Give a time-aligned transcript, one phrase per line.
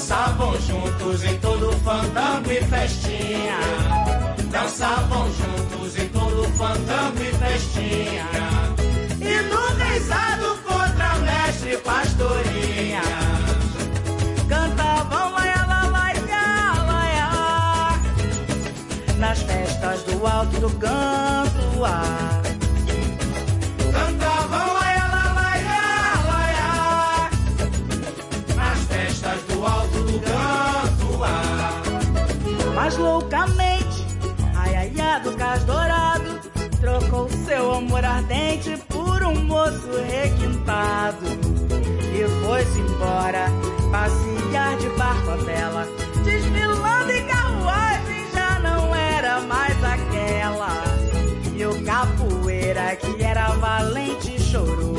[0.00, 3.58] Dançavam juntos em todo fandango e festinha.
[4.50, 8.26] Dançavam juntos em todo fandango e festinha.
[9.20, 13.02] E no reizado contra mestre pastorinha.
[14.48, 16.22] Cantavam laia, laia,
[16.86, 17.30] laia.
[19.18, 22.40] Nas festas do alto do canto, ar.
[22.46, 22.49] Ah.
[32.90, 34.04] Mas loucamente,
[34.52, 36.40] Ayaya do Cais Dourado
[36.80, 41.24] trocou seu amor ardente por um moço requintado.
[42.12, 43.46] E foi-se embora
[43.92, 45.86] passear de barco a vela,
[46.24, 50.82] desfilando em carruagem já não era mais aquela.
[51.54, 54.96] E o capoeira que era valente chorou.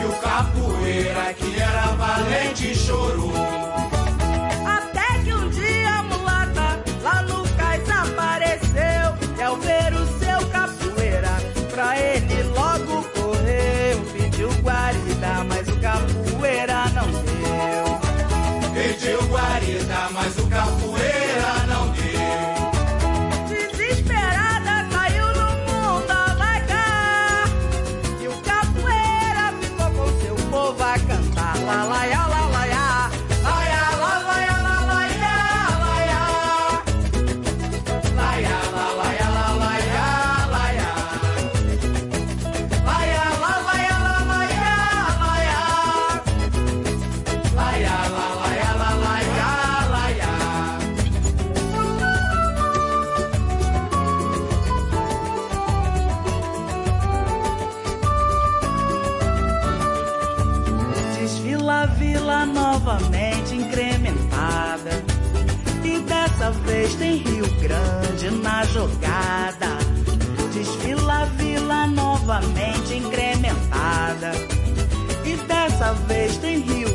[0.00, 3.75] E o capoeira que era valente chorou.
[20.10, 20.45] mais um
[68.64, 69.76] jogada.
[70.52, 74.32] Desfila a vila novamente incrementada.
[75.24, 76.85] E dessa vez tem Rio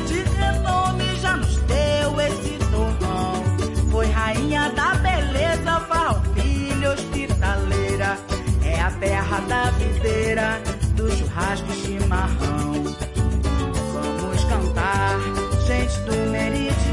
[0.00, 3.42] de renome já nos deu esse torrão.
[3.90, 8.18] Foi rainha da beleza, farroupilha hospitaleira.
[8.64, 10.60] É a terra da videira,
[10.94, 12.84] do churrasco e chimarrão.
[13.92, 15.18] Vamos cantar,
[15.66, 16.85] gente do Meridiano.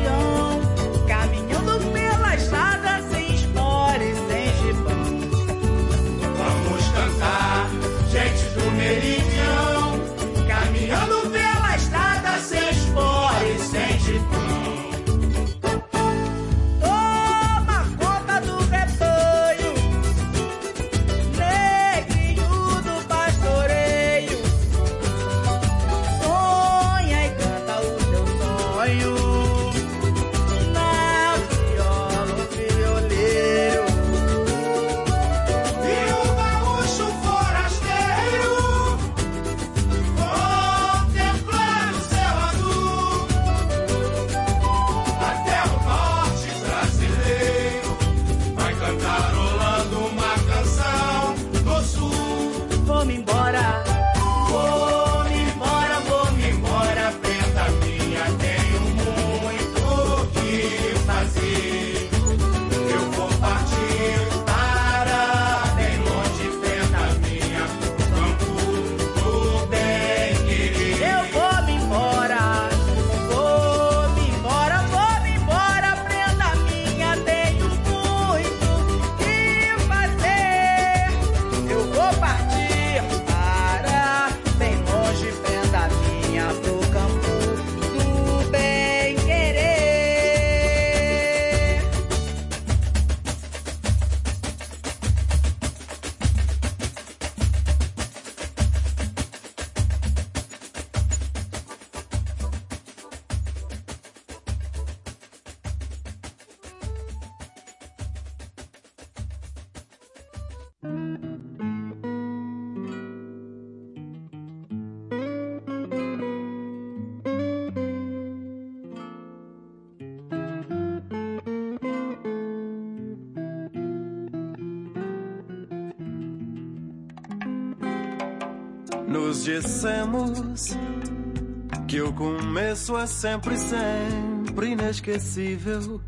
[131.89, 135.99] que o começo é sempre, sempre inesquecível.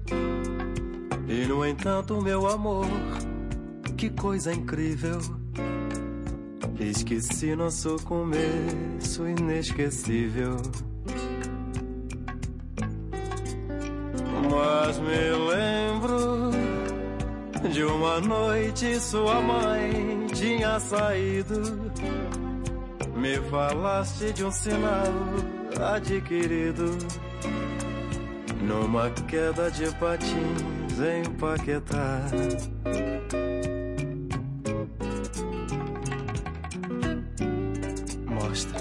[1.27, 2.87] E no entanto, meu amor,
[3.97, 5.19] que coisa incrível.
[6.79, 10.55] Esqueci nosso começo inesquecível.
[14.49, 16.51] Mas me lembro
[17.73, 21.91] de uma noite sua mãe tinha saído
[23.25, 25.11] me falaste de um sinal
[25.95, 26.95] adquirido
[28.61, 32.21] numa queda de patins em Paquetá.
[38.29, 38.79] Mostra.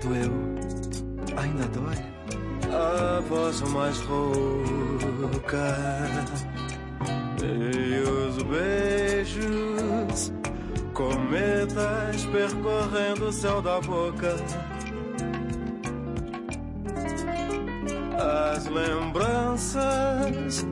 [0.00, 0.32] Doeu.
[1.36, 1.96] Ainda dói?
[2.72, 5.74] A voz mais rouca.
[12.64, 14.36] Correndo o céu da boca.
[18.18, 20.66] As lembranças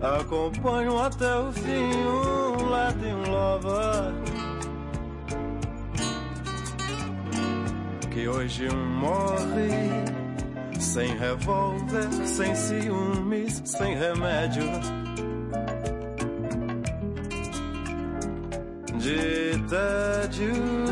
[0.00, 4.12] acompanham até o fim um lado e.
[8.10, 9.70] Que hoje um morre
[10.80, 14.64] sem revólver, sem ciúmes, sem remédio.
[18.98, 20.91] De tédio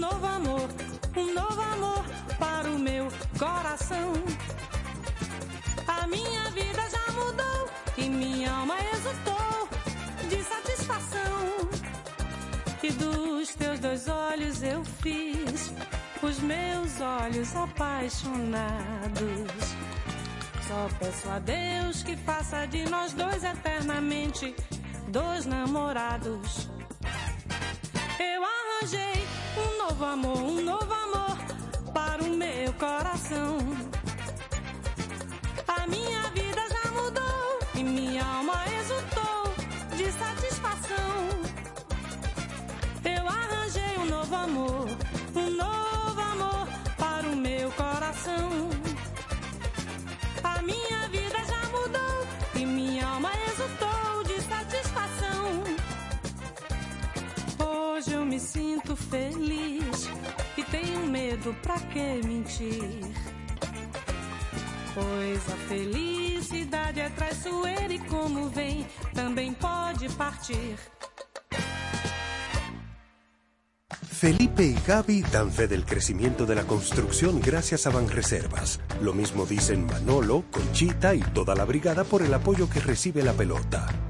[0.00, 0.68] novo amor,
[1.14, 2.02] um novo amor
[2.38, 3.06] para o meu
[3.38, 4.14] coração.
[5.86, 9.68] A minha vida já mudou e minha alma exultou
[10.30, 11.68] de satisfação.
[12.82, 15.70] E dos teus dois olhos eu fiz
[16.22, 19.20] os meus olhos apaixonados.
[20.66, 24.54] Só peço a Deus que faça de nós dois eternamente
[25.08, 26.70] dois namorados.
[28.18, 29.19] Eu arranjei
[29.90, 31.36] novo amor, um novo amor
[31.92, 33.58] para o meu coração.
[35.66, 39.52] A minha vida já mudou e minha alma exultou
[39.96, 41.10] de satisfação.
[43.04, 44.88] Eu arranjei um novo amor,
[45.34, 48.70] um novo amor para o meu coração.
[50.44, 50.99] A minha
[58.10, 60.10] Hoje eu me sinto feliz
[60.58, 62.82] e tenho medo pra que mentir.
[64.92, 70.76] Pois a felicidade é traiçoeira e como vem, também pode partir.
[74.08, 78.80] Felipe y Gaby dan fe del crecimiento de la construcción gracias a Banreservas.
[79.00, 83.34] Lo mismo dicen Manolo, Conchita y toda la brigada por el apoyo que recibe la
[83.34, 84.09] pelota.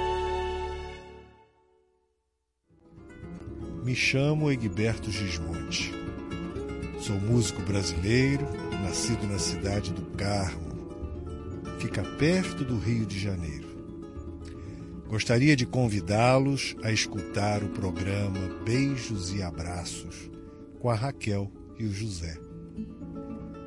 [3.83, 5.91] Me chamo Egberto Gismonte.
[6.99, 8.45] Sou músico brasileiro,
[8.83, 10.69] nascido na cidade do Carmo.
[11.79, 13.67] Fica perto do Rio de Janeiro.
[15.07, 20.29] Gostaria de convidá-los a escutar o programa Beijos e Abraços
[20.79, 22.37] com a Raquel e o José.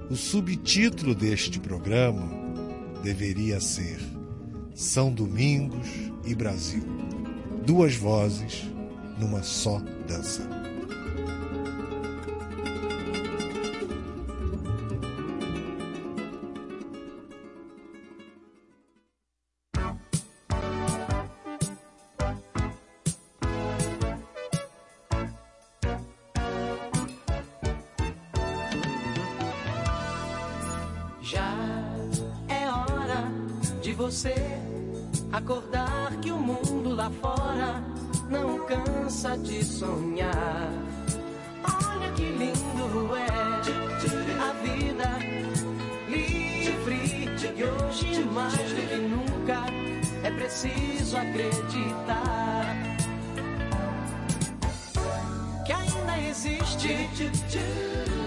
[0.08, 2.30] O subtítulo deste programa
[3.02, 3.98] deveria ser
[4.76, 5.88] São Domingos
[6.24, 6.84] e Brasil.
[7.66, 8.73] Duas vozes
[9.24, 10.63] numa só dança.
[39.74, 40.70] Sonhar.
[41.64, 43.26] Olha que lindo é
[44.40, 45.08] a vida
[46.08, 49.66] livre e hoje mais do que nunca
[50.22, 52.76] é preciso acreditar
[55.66, 57.08] que ainda existe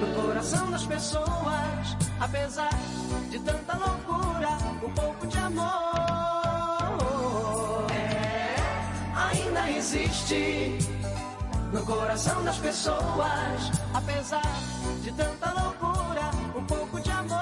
[0.02, 2.78] no coração das pessoas, apesar
[3.30, 5.68] de tanta loucura, um pouco de amor.
[7.92, 8.56] É,
[9.16, 10.97] ainda existe
[11.78, 14.42] no coração das pessoas, apesar
[15.04, 17.38] de tanta loucura, um pouco de amor.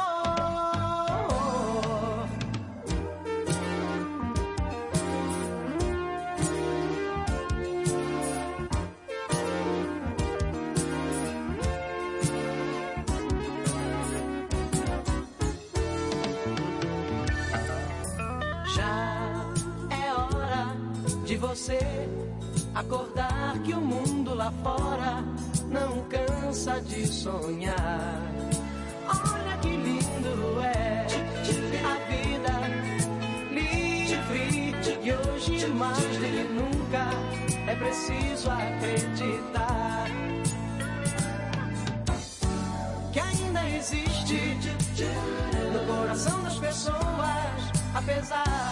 [18.76, 19.45] Já
[19.89, 20.76] é hora
[21.24, 21.80] de você
[22.74, 24.05] acordar que o mundo
[24.36, 25.24] lá fora
[25.69, 28.21] não cansa de sonhar.
[29.08, 31.08] Olha que lindo é
[31.86, 32.56] a vida
[33.52, 40.08] livre e hoje mais do que nunca é preciso acreditar
[43.13, 44.58] que ainda existe
[45.71, 48.64] no coração das pessoas, apesar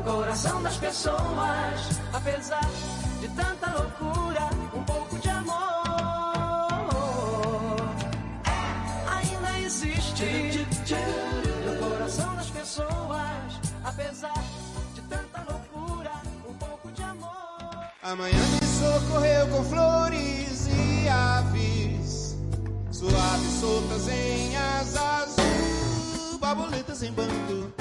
[0.00, 2.00] no coração das pessoas.
[2.12, 2.68] Apesar
[3.20, 5.50] de tanta loucura, um pouco de amor
[9.06, 10.66] ainda existe
[11.66, 13.60] no coração das pessoas.
[13.84, 14.42] Apesar
[14.94, 16.12] de tanta loucura,
[16.48, 17.84] um pouco de amor.
[18.02, 22.36] Amanhã me socorreu com flores e aves,
[22.90, 25.36] suaves soltas em asas,
[26.40, 27.79] borboletas em bando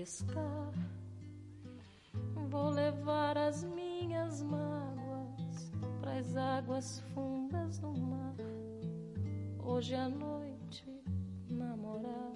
[0.00, 0.72] pescar.
[2.48, 8.34] Vou levar as minhas mágoas para as águas fundas do mar.
[9.62, 10.86] Hoje à noite
[11.50, 12.32] namorar,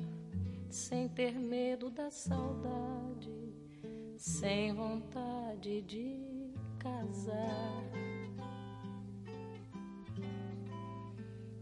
[0.69, 3.33] sem ter medo da saudade,
[4.19, 7.83] sem vontade de casar.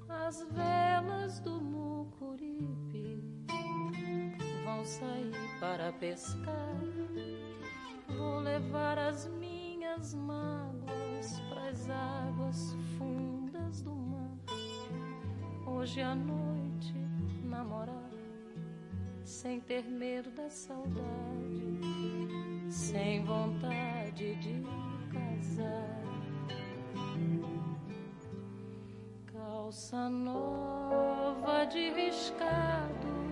[0.09, 2.92] As velas do Mucuripe
[4.73, 6.77] vão sair para pescar.
[8.09, 14.39] Vou levar as minhas mágoas para as águas fundas do mar.
[15.67, 16.95] Hoje à noite
[17.45, 18.11] namorar,
[19.25, 21.79] sem ter medo da saudade,
[22.71, 24.63] sem vontade de
[25.13, 26.03] casar.
[29.33, 33.32] Calça nova de riscado,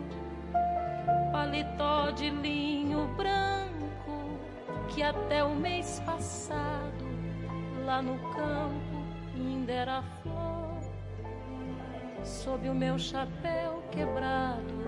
[1.32, 4.38] paletó de linho branco
[4.88, 7.04] que até o mês passado
[7.84, 10.80] lá no campo ainda era flor.
[12.24, 14.84] Sob o meu chapéu quebrado,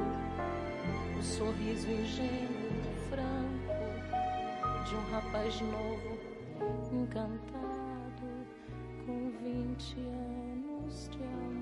[1.19, 3.83] o sorriso ingênuo, franco
[4.87, 6.19] de um rapaz novo,
[6.93, 8.47] encantado
[9.07, 11.62] com vinte anos de amor.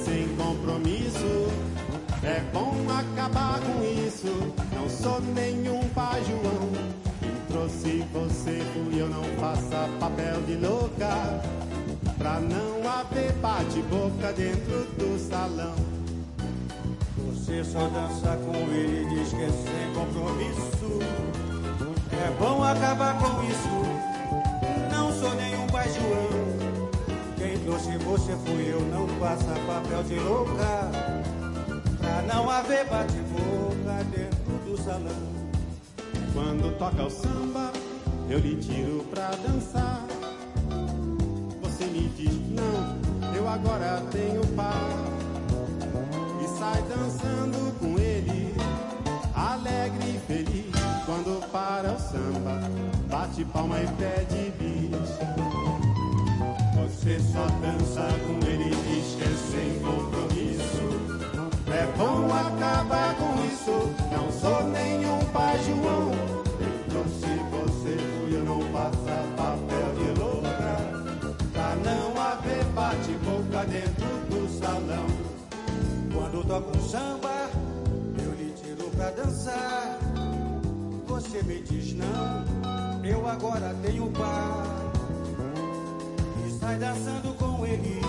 [2.53, 4.53] bom acabar com isso.
[4.75, 6.69] Não sou nenhum pai João.
[7.19, 11.41] Quem trouxe você fui eu, não faça papel de louca.
[12.17, 15.75] Pra não haver bate-boca dentro do salão.
[17.17, 20.99] Você só dança com ele diz que é sem compromisso.
[22.11, 24.91] É bom acabar com isso.
[24.91, 26.51] Não sou nenhum pai João.
[27.37, 31.30] Quem trouxe você fui eu, não faça papel de louca.
[32.27, 35.31] Não haver bate-boca dentro do salão.
[36.33, 37.71] Quando toca o samba,
[38.29, 40.05] eu lhe tiro pra dançar.
[41.61, 44.89] Você me diz, não, eu agora tenho par.
[46.41, 48.53] E sai dançando com ele,
[49.35, 50.71] alegre e feliz.
[51.05, 52.61] Quando para o samba,
[53.09, 55.11] bate palma e pede bis.
[56.75, 61.00] Você só dança com ele diz que é sem compromisso.
[61.81, 63.89] É bom acabar com isso.
[64.11, 66.11] Não sou nenhum pai João.
[66.59, 70.77] Quem trouxe você fui eu, não passa papel de louca.
[71.51, 75.07] Pra não haver bate-boca dentro do salão.
[76.13, 77.49] Quando toca um samba,
[78.23, 79.97] eu lhe tiro pra dançar.
[81.07, 84.67] Você me diz não, eu agora tenho par.
[86.45, 88.01] E sai dançando com ele.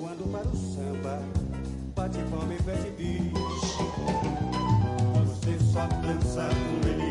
[0.00, 1.20] Quando para o samba,
[1.94, 3.32] bate palma e pede bis.
[5.26, 7.09] Você só dança com ele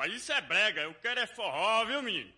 [0.00, 0.80] rapaz, isso é brega.
[0.80, 2.32] Eu quero é forró, viu, menino?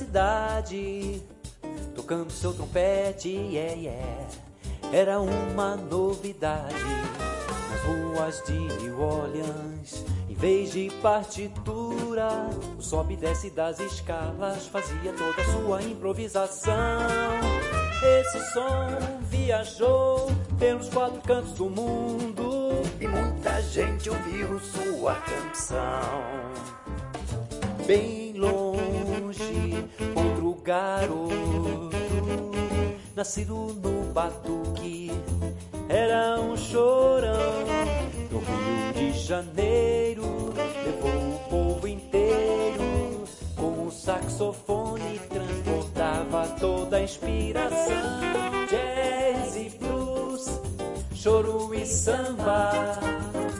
[0.00, 1.22] Cidade,
[1.94, 4.26] tocando seu trompete, yeah, yeah.
[4.92, 6.74] Era uma novidade
[7.70, 12.30] nas ruas de New Orleans, em vez de partitura,
[12.78, 17.00] o sobe e desce das escalas fazia toda a sua improvisação.
[18.02, 26.22] Esse som viajou pelos quatro cantos do mundo e muita gente ouviu sua canção.
[27.86, 28.19] Bem
[30.70, 31.90] garoto,
[33.16, 35.10] nascido no Batuque,
[35.88, 37.64] era um chorão
[38.30, 40.54] do Rio de Janeiro,
[40.84, 43.24] levou o povo inteiro
[43.56, 48.20] com o saxofone, transportava toda a inspiração.
[48.70, 50.60] Jazz e blues,
[51.12, 52.96] choro e samba,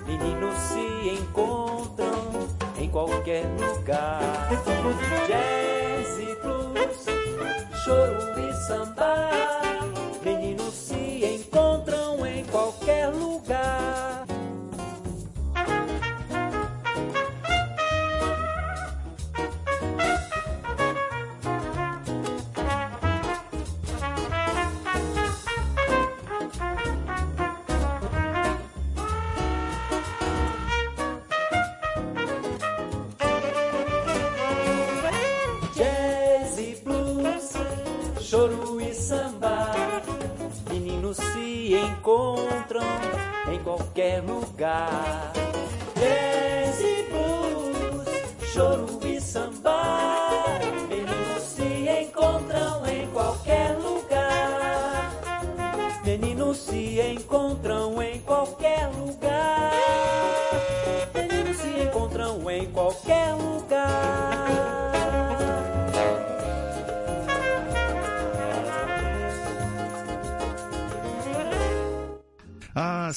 [0.06, 2.46] meninos se encontram
[2.78, 4.48] em qualquer lugar.
[5.26, 5.49] Jazz
[8.70, 9.59] choro
[44.00, 45.29] qualquer lugar.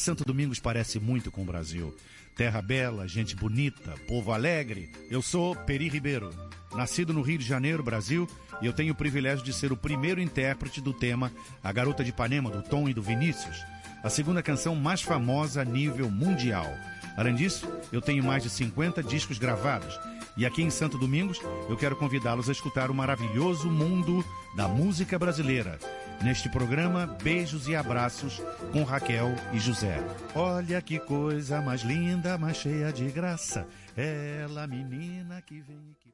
[0.04, 1.96] Santo Domingos parece muito com o Brasil.
[2.36, 4.92] Terra bela, gente bonita, povo alegre.
[5.10, 6.30] Eu sou Peri Ribeiro,
[6.76, 8.28] nascido no Rio de Janeiro, Brasil,
[8.62, 11.32] e eu tenho o privilégio de ser o primeiro intérprete do tema
[11.64, 13.64] A Garota de Ipanema, do Tom e do Vinícius,
[14.04, 16.68] a segunda canção mais famosa a nível mundial.
[17.16, 19.98] Além disso, eu tenho mais de 50 discos gravados.
[20.36, 21.40] E aqui em Santo Domingos,
[21.70, 24.26] eu quero convidá-los a escutar o maravilhoso mundo
[24.58, 25.80] da música brasileira.
[26.24, 29.98] Neste programa, beijos e abraços com Raquel e José.
[30.34, 33.68] Olha que coisa mais linda, mais cheia de graça.
[33.98, 36.14] Ela, menina que vem e.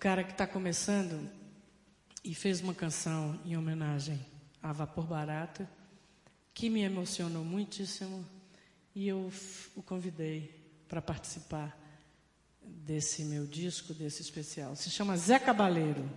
[0.00, 1.30] cara que está começando
[2.24, 4.18] e fez uma canção em homenagem
[4.62, 5.70] a Vapor Barata,
[6.54, 8.26] que me emocionou muitíssimo,
[8.94, 9.30] e eu
[9.76, 11.78] o convidei para participar
[12.62, 14.74] desse meu disco, desse especial.
[14.74, 16.08] Se chama Zé Cabaleiro.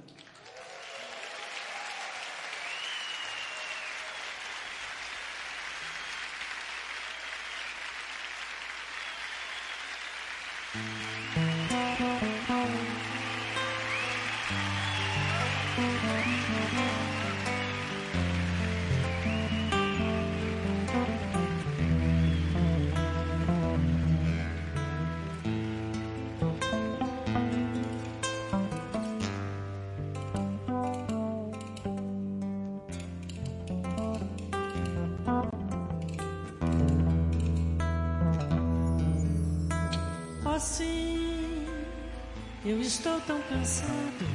[43.27, 44.25] Tão cansado,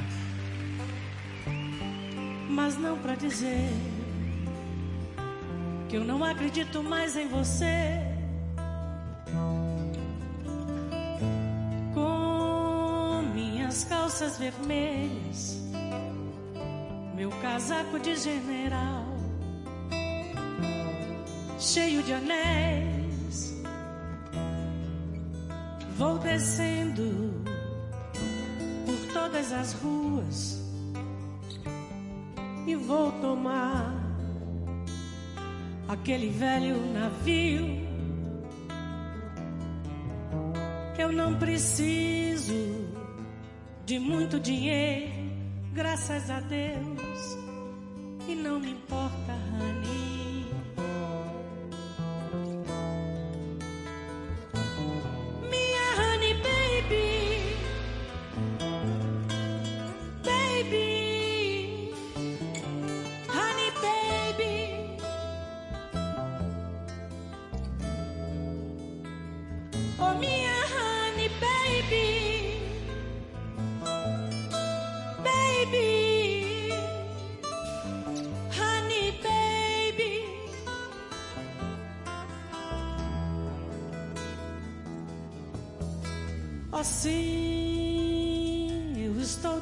[2.49, 3.69] mas não para dizer
[5.87, 7.99] que eu não acredito mais em você.
[11.93, 15.57] Com minhas calças vermelhas,
[17.15, 19.05] meu casaco de general,
[21.59, 23.61] cheio de anéis.
[25.97, 27.48] Vou descendo
[29.29, 30.59] todas as ruas
[32.65, 33.93] e vou tomar
[35.87, 37.87] aquele velho navio.
[40.97, 42.53] Eu não preciso
[43.85, 45.11] de muito dinheiro,
[45.73, 47.37] graças a Deus,
[48.27, 49.98] e não me importa, honey.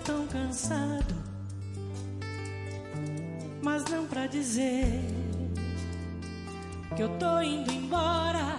[0.08, 1.14] Tão cansado,
[3.62, 5.04] mas não pra dizer
[6.96, 8.58] que eu tô indo embora.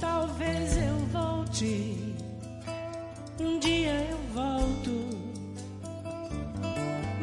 [0.00, 2.16] Talvez eu volte,
[3.38, 5.16] um dia eu volto,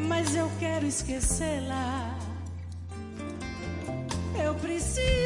[0.08, 2.18] mas eu quero esquecê-la.
[4.42, 5.21] Eu preciso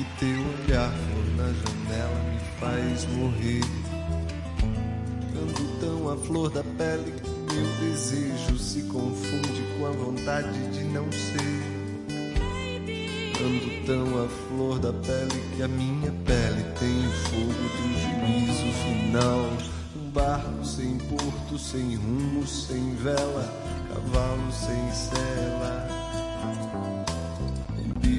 [0.00, 0.92] que teu olhar
[1.36, 3.60] na janela me faz morrer.
[5.36, 10.84] Ando tão à flor da pele que meu desejo se confunde com a vontade de
[10.84, 11.60] não ser.
[13.44, 18.72] Ando tão à flor da pele que a minha pele tem o fogo do juízo
[18.84, 19.50] final.
[19.96, 23.52] Um barco sem porto, sem rumo, sem vela,
[23.92, 25.90] cavalo sem sela.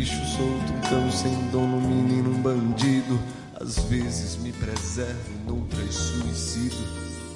[0.01, 3.19] Bicho solto, um cão sem dono, um menino, um bandido.
[3.53, 7.30] Às vezes me preservo, noutras suicido.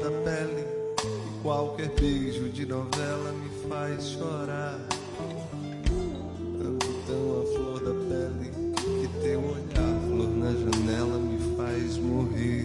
[0.00, 0.64] Da pele
[0.96, 4.80] que qualquer beijo de novela me faz chorar.
[6.58, 8.50] Ando tão à flor da pele
[8.84, 12.64] que teu olhar, flor na janela, me faz morrer.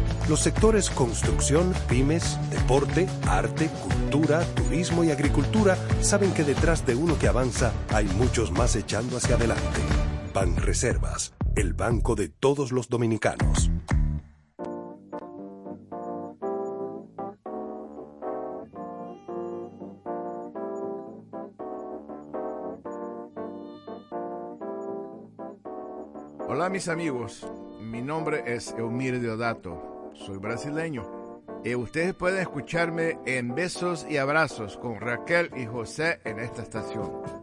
[0.31, 7.19] Los sectores construcción, pymes, deporte, arte, cultura, turismo y agricultura saben que detrás de uno
[7.19, 9.81] que avanza hay muchos más echando hacia adelante.
[10.33, 13.69] Banreservas, el banco de todos los dominicanos.
[26.47, 27.45] Hola mis amigos,
[27.81, 31.03] mi nombre es Eumir Deodato, soy brasileño
[31.63, 37.40] y ustedes pueden escucharme en Besos y Abrazos con Raquel y José en esta estación.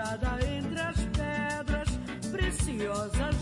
[0.00, 1.88] encontrada entre as pedras
[2.32, 3.39] preciosas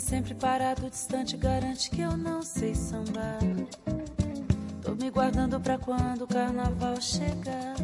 [0.00, 3.38] sempre parado, distante, garante que eu não sei sambar.
[4.82, 7.74] Tô me guardando pra quando o carnaval chegar.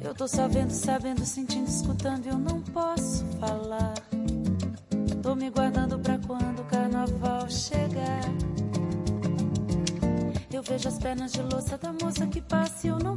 [0.00, 3.94] Eu tô só vendo, sabendo, sentindo, escutando, eu não posso falar.
[5.22, 8.24] Tô me guardando pra quando o carnaval chegar.
[10.52, 13.09] Eu vejo as pernas de louça da moça que passa e eu não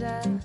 [0.00, 0.39] déjà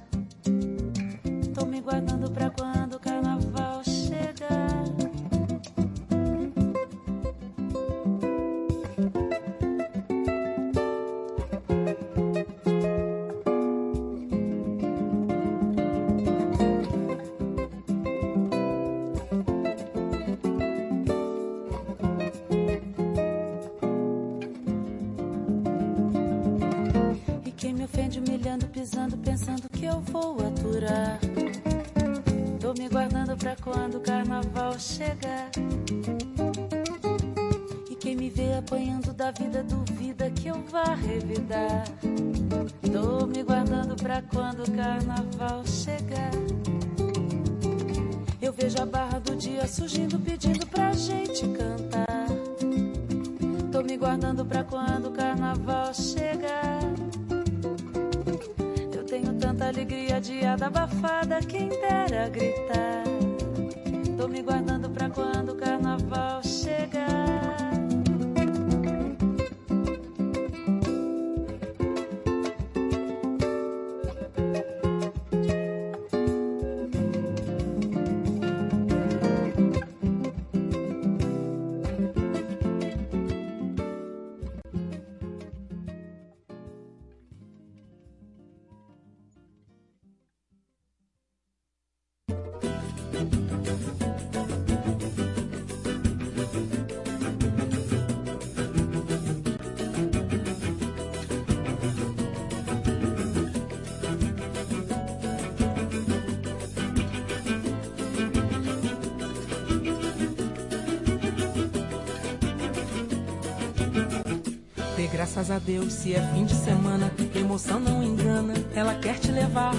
[115.45, 119.73] graças a Deus, se é fim de semana, emoção não engana, ela quer te levar.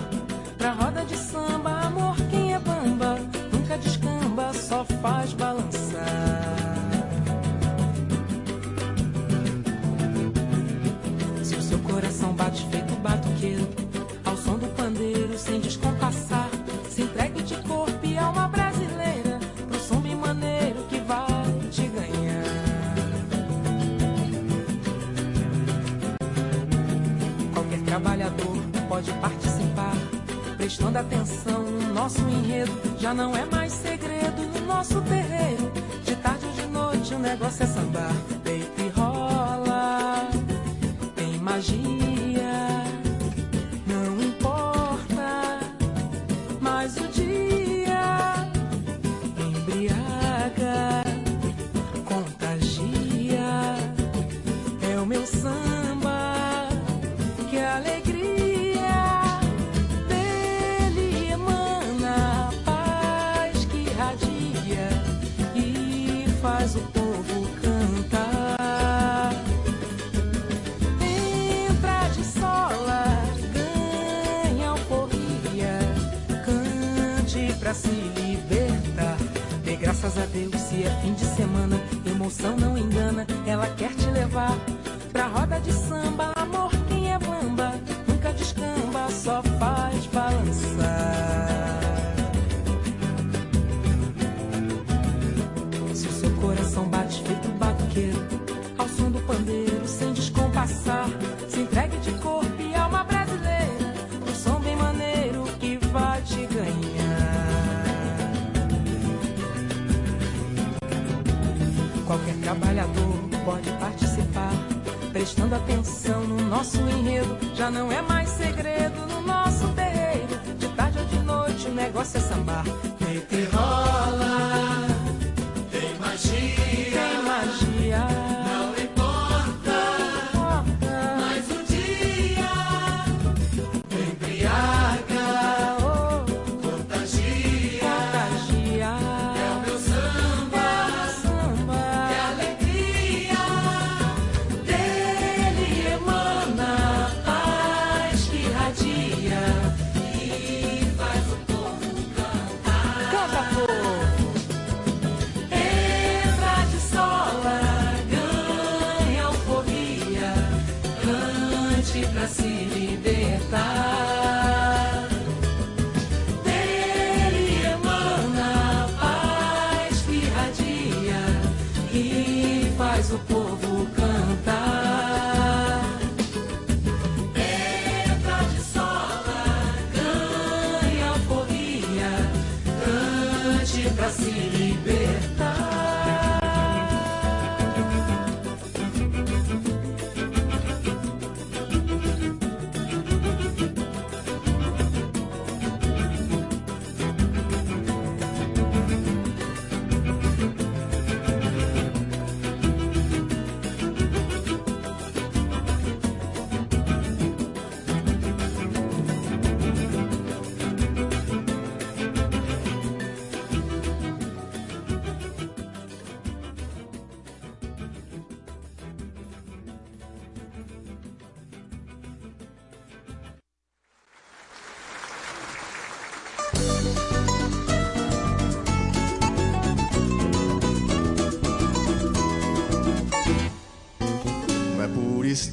[34.86, 35.72] nosso terreiro.
[36.04, 38.35] De tarde ou de noite, o negócio é sambar.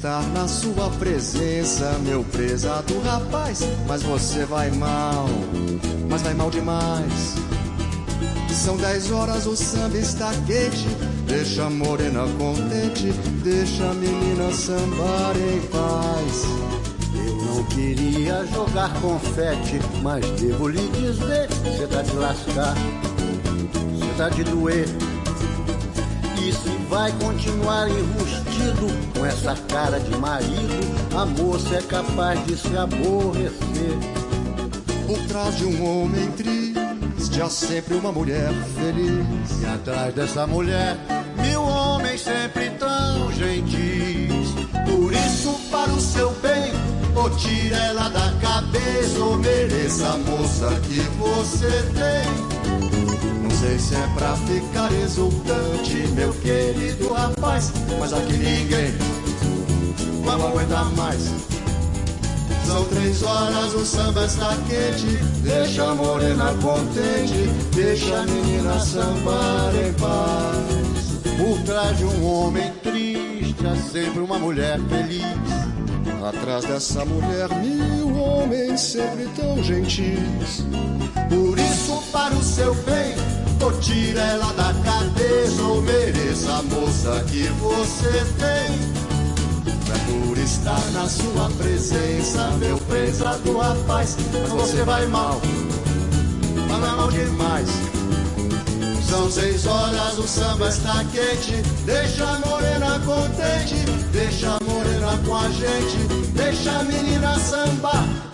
[0.04, 5.26] Estar na sua presença, meu prezado rapaz, mas você vai mal,
[6.10, 7.34] mas vai mal demais.
[8.50, 10.86] São dez horas, o samba está quente,
[11.26, 16.44] deixa a morena contente, deixa a menina sambar em paz.
[17.26, 22.74] Eu não queria jogar confete, mas devo lhe dizer: você tá de lascar,
[23.90, 24.86] você tá de doer.
[26.42, 27.88] E se vai continuar
[28.54, 28.86] enrustido
[29.18, 33.98] com essa cara de marido, a moça é capaz de se aborrecer.
[35.06, 39.62] Por trás de um homem triste há sempre uma mulher feliz.
[39.62, 40.96] E atrás dessa mulher,
[41.42, 44.54] mil homens sempre tão gentis.
[44.86, 46.72] Por isso, para o seu bem,
[47.14, 52.53] ou tira ela da cabeça, ou mereça a moça que você tem.
[53.64, 58.92] Sei se é pra ficar exultante, meu querido rapaz, mas aqui ninguém
[60.22, 61.30] vai aguentar mais.
[62.66, 69.72] São três horas, o samba está quente, deixa a morena contente, deixa a menina sambar
[69.74, 71.34] em paz.
[71.38, 75.24] Por trás de um homem triste há sempre uma mulher feliz.
[76.22, 80.66] Atrás dessa mulher, mil homens sempre tão gentis.
[81.30, 83.14] Por isso, para o seu bem,
[83.64, 89.04] ou tira ela da cabeça, ou mereça a moça que você tem.
[89.94, 95.40] É por estar na sua presença, meu prezado rapaz, mas você vai mal,
[96.68, 97.68] vai mal demais.
[99.08, 101.62] São seis horas, o samba está quente.
[101.86, 103.76] Deixa a morena contente,
[104.12, 105.96] deixa a morena com a gente,
[106.34, 108.33] deixa a menina sambar.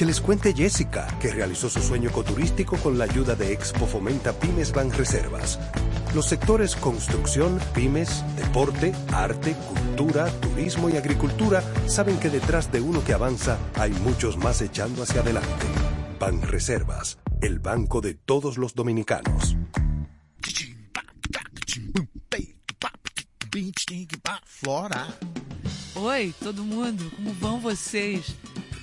[0.00, 4.32] Que les cuente Jessica, que realizó su sueño ecoturístico con la ayuda de Expo Fomenta
[4.32, 5.58] Pymes Banreservas.
[6.14, 13.04] Los sectores construcción, pymes, deporte, arte, cultura, turismo y agricultura saben que detrás de uno
[13.04, 15.66] que avanza hay muchos más echando hacia adelante.
[16.18, 19.54] Banreservas, el banco de todos los dominicanos.
[25.96, 28.34] Oi, todo mundo, como vão vocês?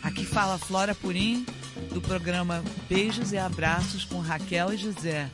[0.04, 1.46] Aqui fala Flora Purim,
[1.94, 5.30] do programa Beijos e Abraços com Raquel e José.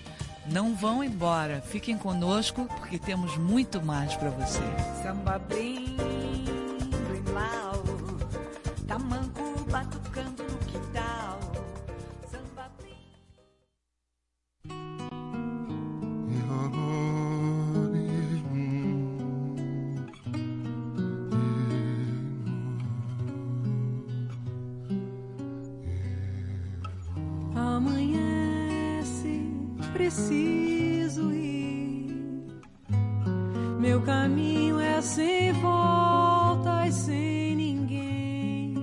[0.52, 5.04] Não vão embora, fiquem conosco porque temos muito mais para vocês.
[5.04, 5.96] Samba bem
[7.34, 7.83] mal,
[30.04, 32.52] preciso ir.
[33.80, 38.76] Meu caminho é sem voltas, sem ninguém.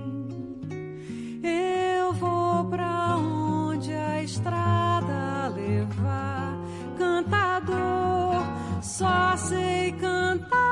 [1.43, 6.57] Eu vou pra onde a estrada levar.
[6.97, 8.41] Cantador,
[8.81, 10.70] só sei cantar.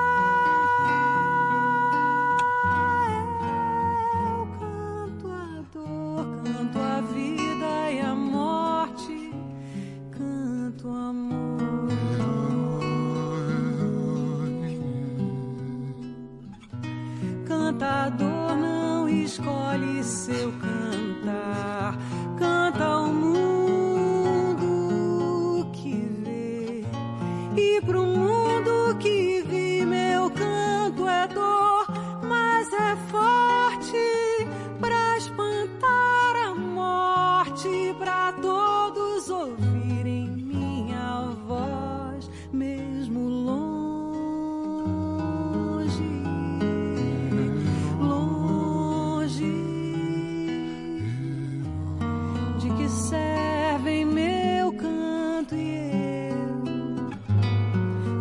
[17.80, 21.98] cantador não escolhe seu cantar.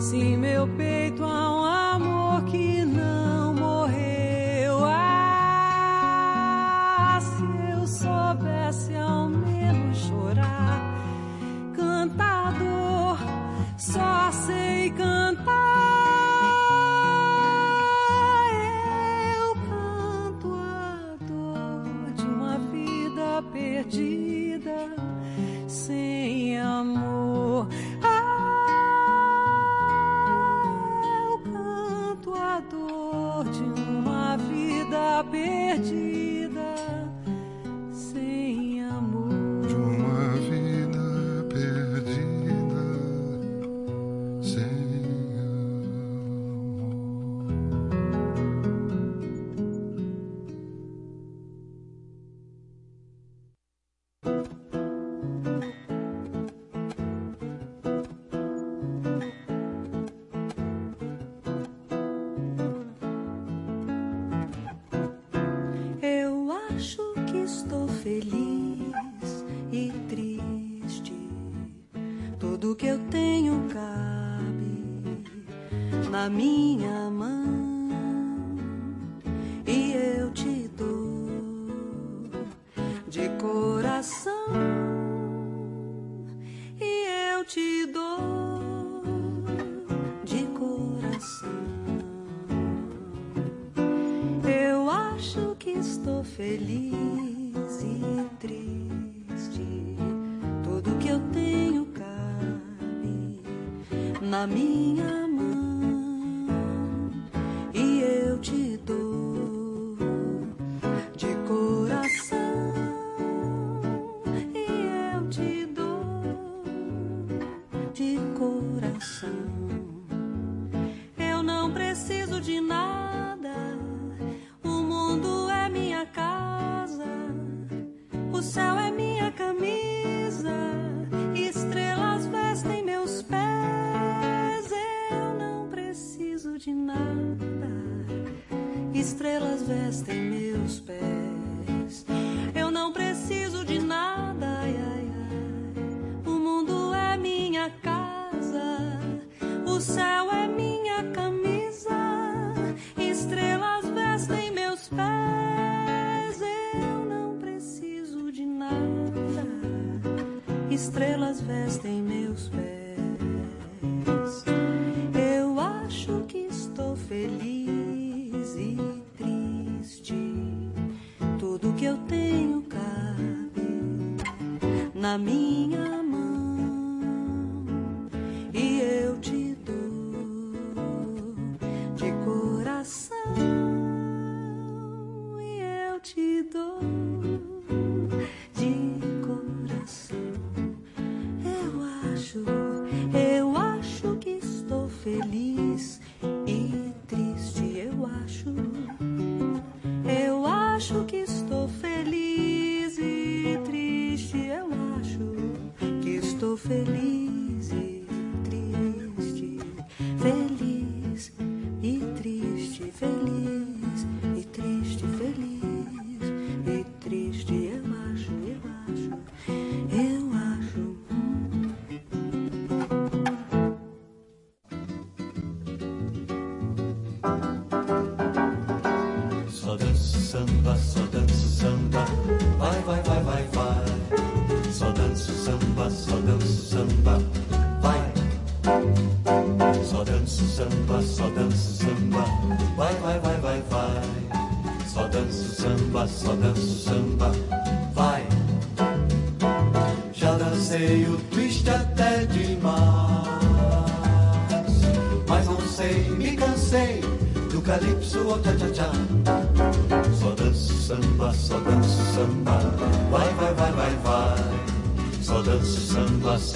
[0.09, 0.88] se meu pecado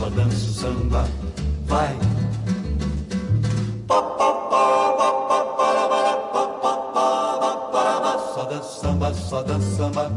[0.02, 1.04] só danço samba,
[1.66, 1.96] vai.
[8.34, 10.10] Só danço samba, só danço samba,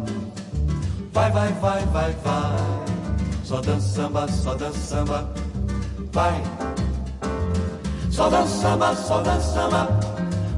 [1.13, 2.57] vai, vai, vai, vai, vai.
[3.43, 5.29] Só danço samba, só danço samba,
[6.11, 6.43] vai.
[8.09, 9.87] Só danço samba, só danço samba,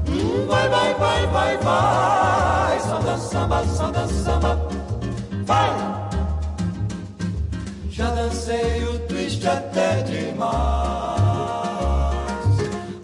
[0.08, 2.80] hum, vai, vai, vai, vai, vai.
[2.80, 4.67] Só danço samba, só danço samba,
[9.78, 10.48] até demais,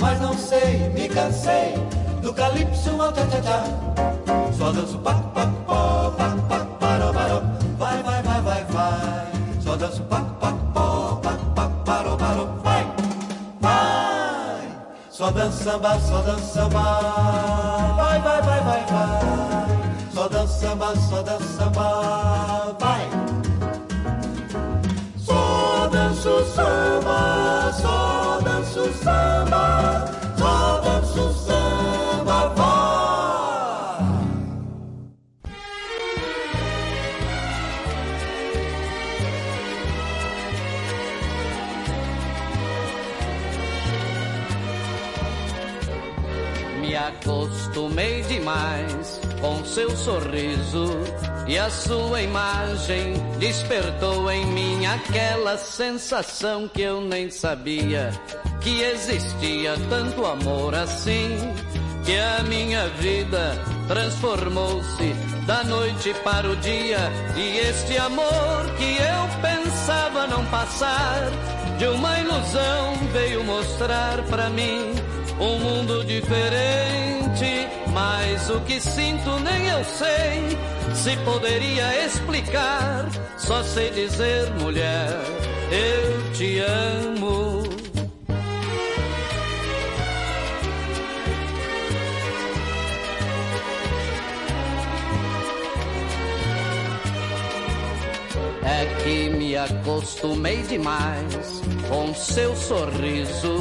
[0.00, 1.74] mas não sei, me cansei
[2.20, 3.64] do calypso ao tcha.
[4.58, 7.40] Só danço pa pa pó, pa pa para para,
[7.78, 9.26] vai vai vai vai vai.
[9.60, 12.86] Só danço pa pa pó, pa pa para para, vai
[13.60, 14.68] vai.
[15.10, 19.20] Só dança samba, só dança samba, vai vai vai vai vai.
[20.12, 21.46] Só dança samba, só dança
[47.94, 50.86] acostumei demais com seu sorriso
[51.46, 58.10] e a sua imagem despertou em mim aquela sensação que eu nem sabia
[58.60, 61.38] que existia tanto amor assim
[62.04, 63.56] que a minha vida
[63.86, 65.12] transformou-se
[65.46, 66.98] da noite para o dia
[67.36, 71.30] e este amor que eu pensava não passar
[71.78, 74.94] de uma ilusão veio mostrar para mim
[75.40, 77.23] um mundo diferente,
[77.92, 80.94] mas o que sinto nem eu sei.
[80.94, 83.08] Se poderia explicar,
[83.38, 85.08] só sei dizer, mulher,
[85.70, 87.62] eu te amo.
[98.64, 103.60] É que me acostumei demais com seu sorriso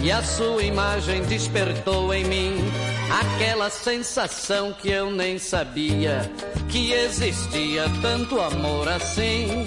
[0.00, 6.30] e a sua imagem despertou em mim aquela sensação que eu nem sabia
[6.68, 9.64] que existia tanto amor assim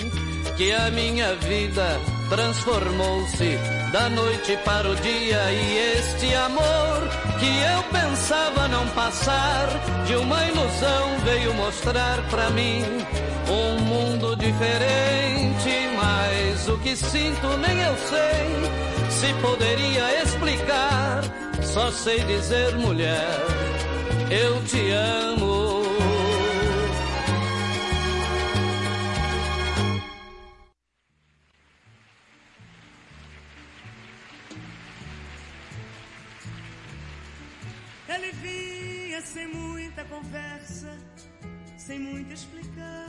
[0.57, 1.99] que a minha vida
[2.29, 7.07] transformou-se da noite para o dia e este amor
[7.39, 9.67] que eu pensava não passar
[10.05, 12.83] de uma ilusão veio mostrar para mim
[13.49, 21.23] um mundo diferente, mas o que sinto nem eu sei se poderia explicar.
[21.61, 23.45] Só sei dizer, mulher,
[24.29, 25.66] eu te amo.
[40.09, 40.97] Conversa,
[41.77, 43.07] sem muito explicar.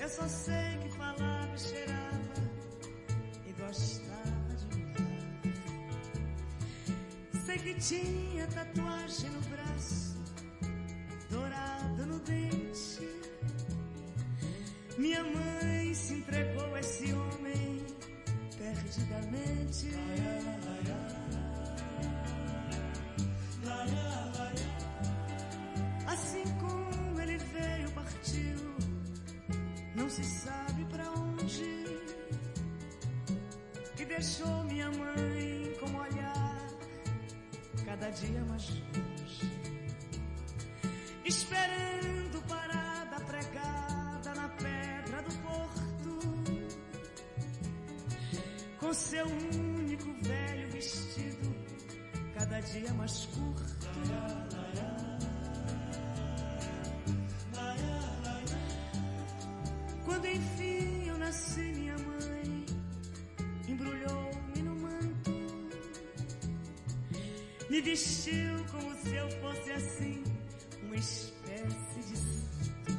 [0.00, 2.34] Eu só sei que falava cheirava
[3.46, 5.04] e gostava de mudar.
[7.44, 9.53] Sei que tinha tatuagem no braço,
[34.16, 36.68] deixou minha mãe com um olhar
[37.84, 39.52] cada dia mais longe.
[41.24, 46.14] Esperando parada pregada na pedra do porto.
[48.78, 51.54] Com seu único velho vestido
[52.38, 53.74] cada dia mais curto.
[60.04, 60.53] Quando enfim
[67.74, 70.22] me vestiu como se eu fosse assim,
[70.84, 72.98] uma espécie de santo.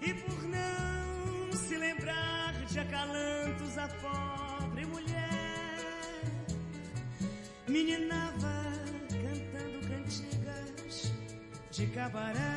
[0.00, 6.46] E por não se lembrar de acalantos a pobre mulher,
[7.68, 8.72] meninava
[9.10, 11.12] cantando cantigas
[11.70, 12.55] de cabaré.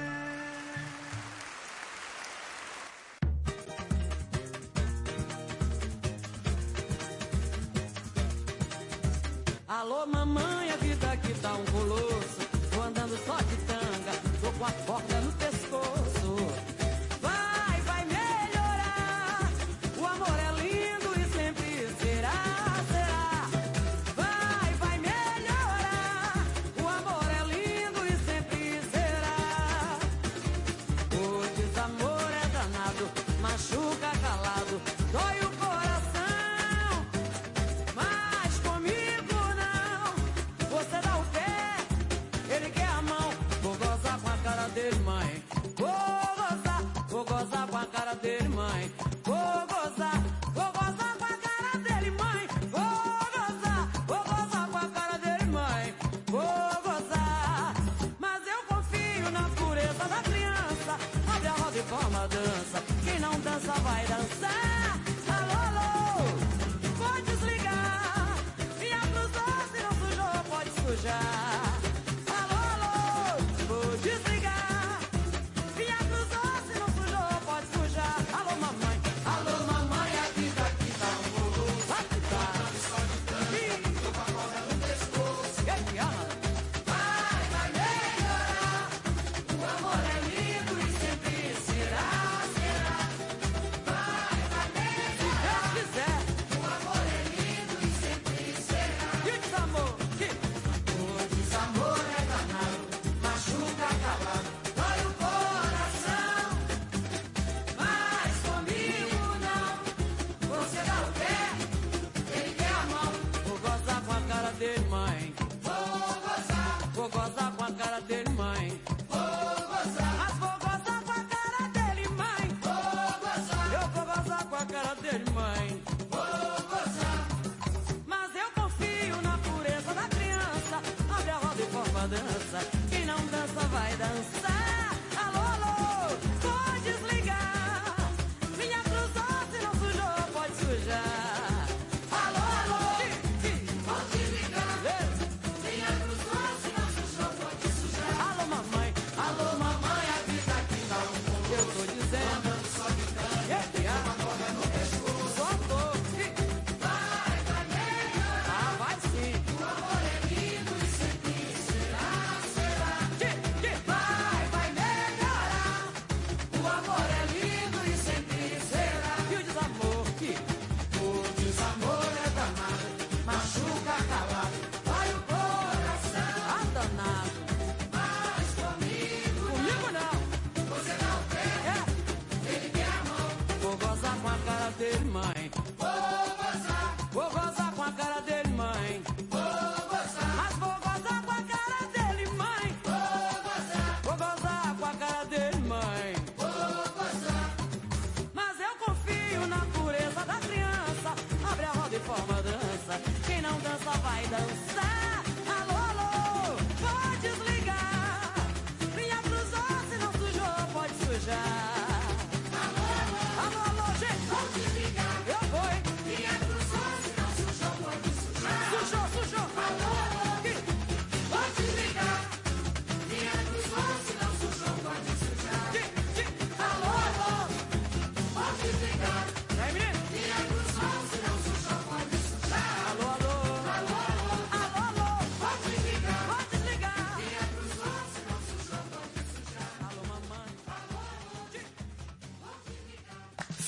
[124.71, 125.98] cara dele, mãe.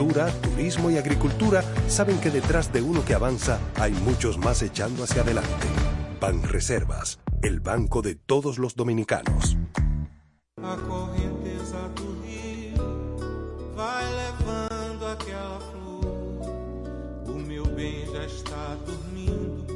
[0.00, 5.04] cultura, turismo y agricultura saben que detrás de uno que avanza hay muchos más echando
[5.04, 5.66] hacia adelante.
[6.18, 9.58] Pan Reservas, el banco de todos los dominicanos.
[10.62, 17.26] A correnteza do rio vai levando aquela flor.
[17.26, 19.66] O meu bem já está dormindo.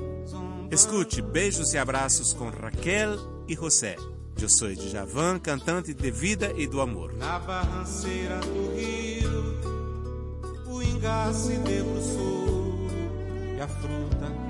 [0.70, 3.96] Escute Beijos e Abraços com Raquel e José.
[4.40, 7.12] Eu sou Djavan, cantante de vida e do amor.
[7.12, 9.03] Na barranceira do rio
[11.34, 12.88] se debruçou
[13.56, 14.43] e a fruta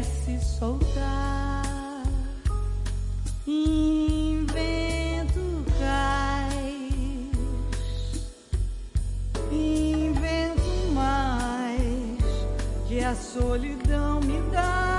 [0.00, 1.62] quer se soltar.
[3.46, 4.60] Invento
[5.78, 7.32] gás,
[9.52, 12.18] invento mais
[12.88, 14.89] que a solidão me dá.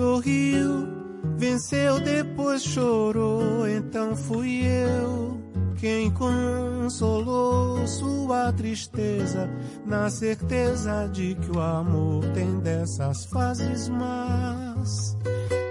[0.00, 0.88] Sorriu,
[1.36, 3.68] venceu, depois chorou.
[3.68, 5.38] Então fui eu
[5.78, 9.48] quem consolou sua tristeza,
[9.86, 15.16] na certeza de que o amor tem dessas fases más.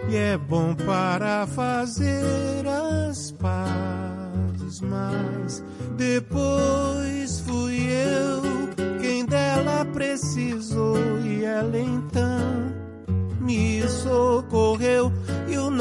[0.09, 5.63] E é bom para fazer as pazes, mas
[5.97, 6.88] depois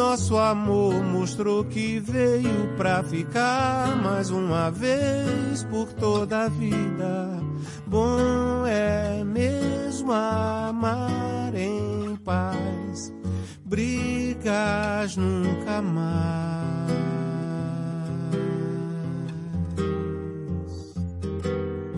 [0.08, 7.38] nosso amor mostrou que veio pra ficar mais uma vez por toda a vida.
[7.86, 13.12] Bom é mesmo amar em paz,
[13.66, 16.08] brigas nunca mais.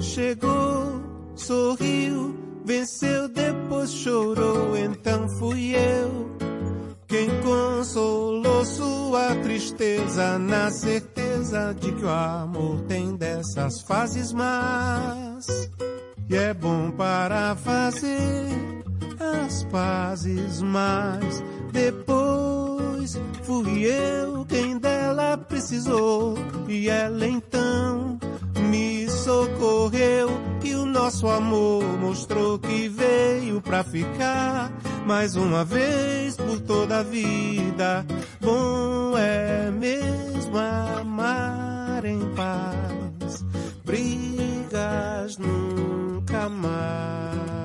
[0.01, 1.01] Chegou,
[1.37, 6.50] sorriu, venceu, depois chorou, então fui eu
[7.11, 15.69] quem consolou sua tristeza na certeza de que o amor tem dessas fases más.
[16.29, 18.47] E é bom para fazer
[19.19, 21.43] as pazes, mas
[21.73, 26.37] depois fui eu quem dela precisou
[26.69, 28.21] e ela então
[28.71, 30.31] me socorreu
[30.63, 34.73] e o nosso amor mostrou que veio pra ficar
[35.05, 38.07] mais uma vez por toda a vida.
[38.41, 43.45] Bom é mesmo amar em paz,
[43.85, 47.60] brigas nunca mais.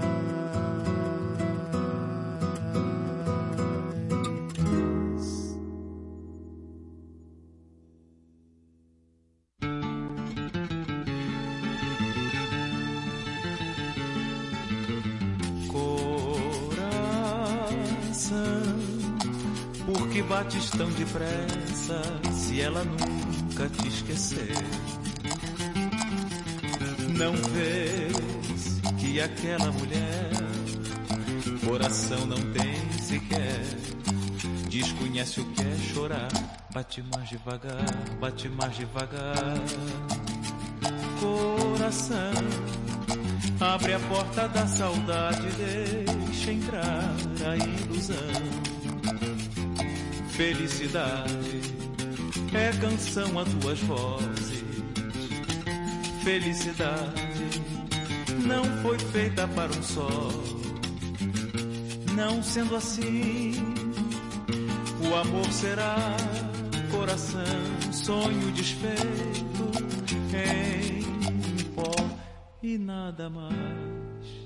[20.28, 24.56] Bates tão depressa se ela nunca te esquecer?
[27.18, 30.46] Não vês que aquela mulher
[31.66, 33.62] coração não tem sequer.
[34.70, 36.28] Desconhece o que é chorar.
[36.74, 37.86] Bate mais devagar,
[38.20, 39.36] bate mais devagar.
[41.20, 42.34] Coração,
[43.60, 47.16] abre a porta da saudade, deixa entrar
[47.48, 48.76] a ilusão.
[50.36, 51.62] Felicidade
[52.54, 54.64] é canção a tuas vozes.
[56.26, 57.62] Felicidade
[58.46, 60.30] não foi feita para um só.
[62.18, 63.54] Não sendo assim,
[65.10, 65.96] o amor será
[66.92, 69.72] coração, sonho desfeito
[70.34, 71.96] em pó
[72.62, 74.45] e nada mais.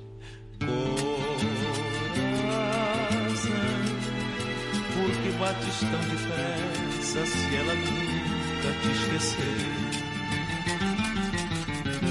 [5.12, 9.62] Que bates tão depressa se ela nunca te esquecer?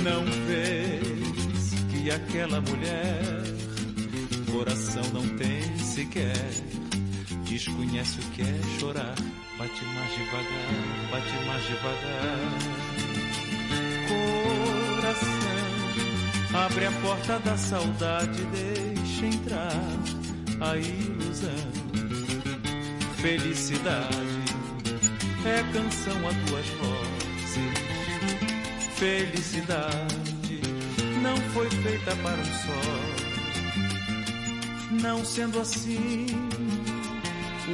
[0.03, 3.29] Não vês que aquela mulher
[4.59, 6.35] coração não tem sequer.
[7.45, 9.15] Desconhece o que é chorar.
[9.59, 12.39] Bate mais devagar, bate mais devagar.
[14.97, 15.29] Coração,
[16.65, 19.73] abre a porta da saudade, deixa entrar
[20.61, 21.98] a ilusão.
[23.21, 24.15] Felicidade
[25.45, 27.59] é canção a tuas vozes.
[28.95, 30.61] Felicidade
[31.21, 32.81] não foi feita para um só.
[35.03, 36.27] Não sendo assim,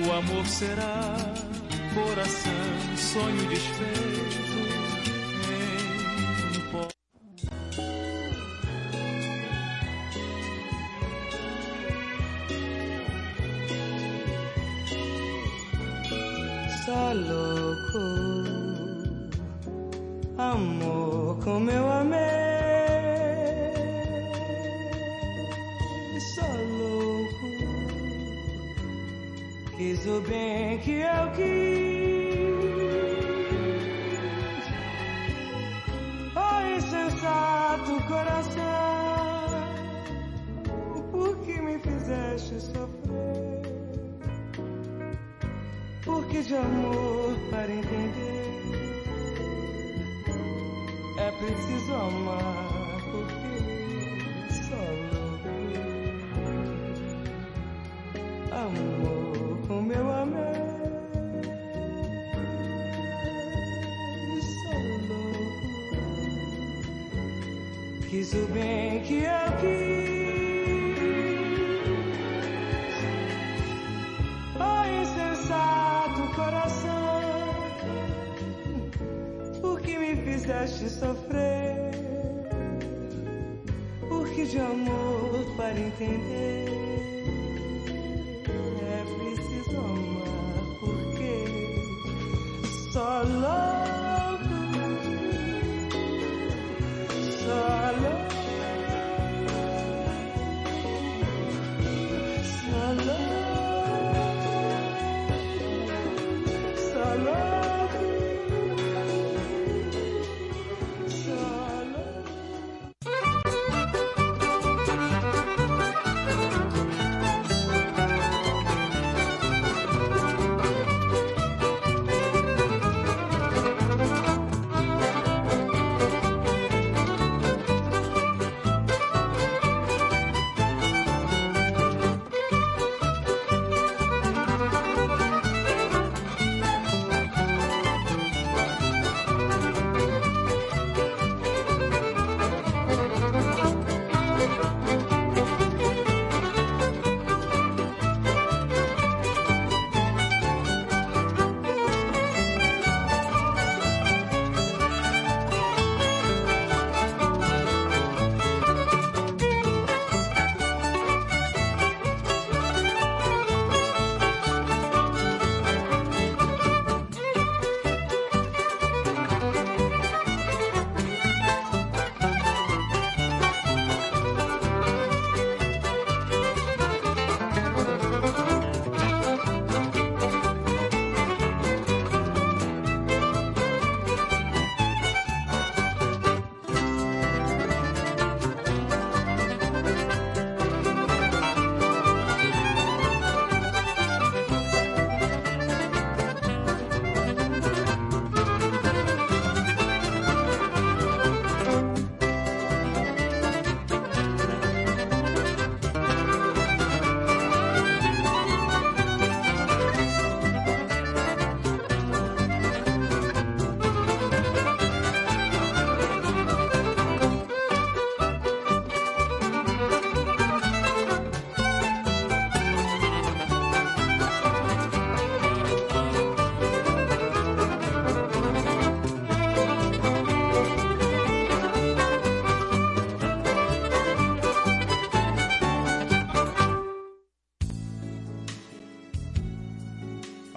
[0.07, 1.15] o amor será
[1.95, 4.54] coração, sonho desfeito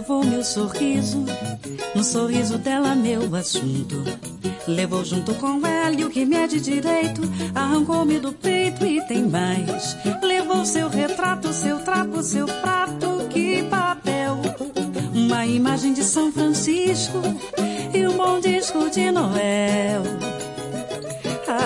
[0.00, 1.26] levou meu sorriso,
[1.94, 4.02] no sorriso dela meu assunto.
[4.66, 7.20] Levou junto com ela o que me é de direito,
[7.54, 9.94] arrancou-me do peito e tem mais.
[10.22, 14.38] Levou seu retrato, seu trapo, seu prato, que papel.
[15.14, 17.20] Uma imagem de São Francisco
[17.92, 20.02] e um bom disco de Noel.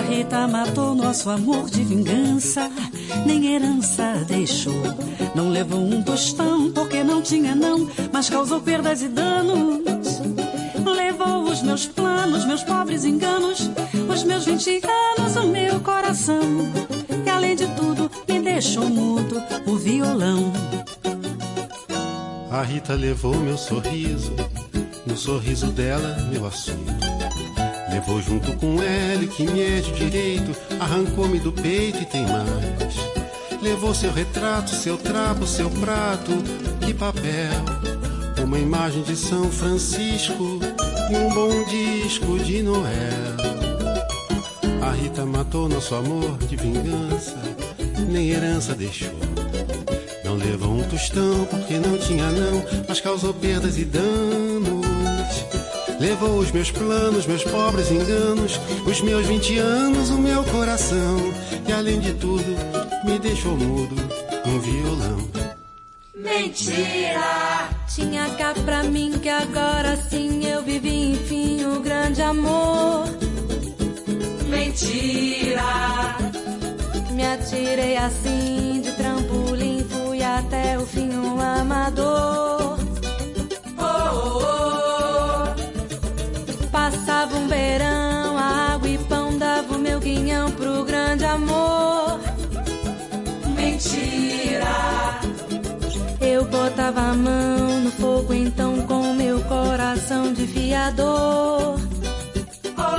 [0.05, 2.69] A Rita matou nosso amor de vingança,
[3.25, 4.83] nem herança deixou.
[5.33, 10.21] Não levou um tostão porque não tinha não, mas causou perdas e danos.
[10.85, 13.67] Levou os meus planos, meus pobres enganos,
[14.07, 14.81] os meus 20
[15.17, 16.71] anos, o meu coração.
[17.25, 20.53] E além de tudo, me deixou mudo o violão.
[22.51, 24.35] A Rita levou meu sorriso,
[25.03, 27.04] no sorriso dela, meu assunto.
[27.95, 32.93] Levou junto com ela que me é de direito, arrancou-me do peito e tem mais.
[33.61, 36.33] Levou seu retrato, seu trapo, seu prato
[36.85, 37.53] e papel.
[38.43, 40.59] Uma imagem de São Francisco
[41.09, 42.91] e um bom disco de Noel.
[44.81, 47.37] A Rita matou nosso amor de vingança,
[48.09, 49.15] nem herança deixou.
[50.25, 54.54] Não levou um tostão porque não tinha não, mas causou perdas e danos.
[55.99, 61.17] Levou os meus planos, meus pobres enganos, os meus 20 anos, o meu coração.
[61.67, 62.55] E além de tudo,
[63.05, 63.95] me deixou mudo
[64.45, 65.29] um violão.
[66.15, 67.69] Mentira!
[67.87, 73.05] Tinha cá pra mim que agora sim eu vivi, enfim, o grande amor.
[74.49, 76.17] Mentira.
[77.11, 82.64] Me atirei assim de trampolim, fui até o fim um amador.
[91.35, 92.19] Amor.
[93.55, 95.19] Mentira.
[96.19, 101.79] Eu botava a mão no fogo então com meu coração de fiador.
[102.77, 102.91] Oh,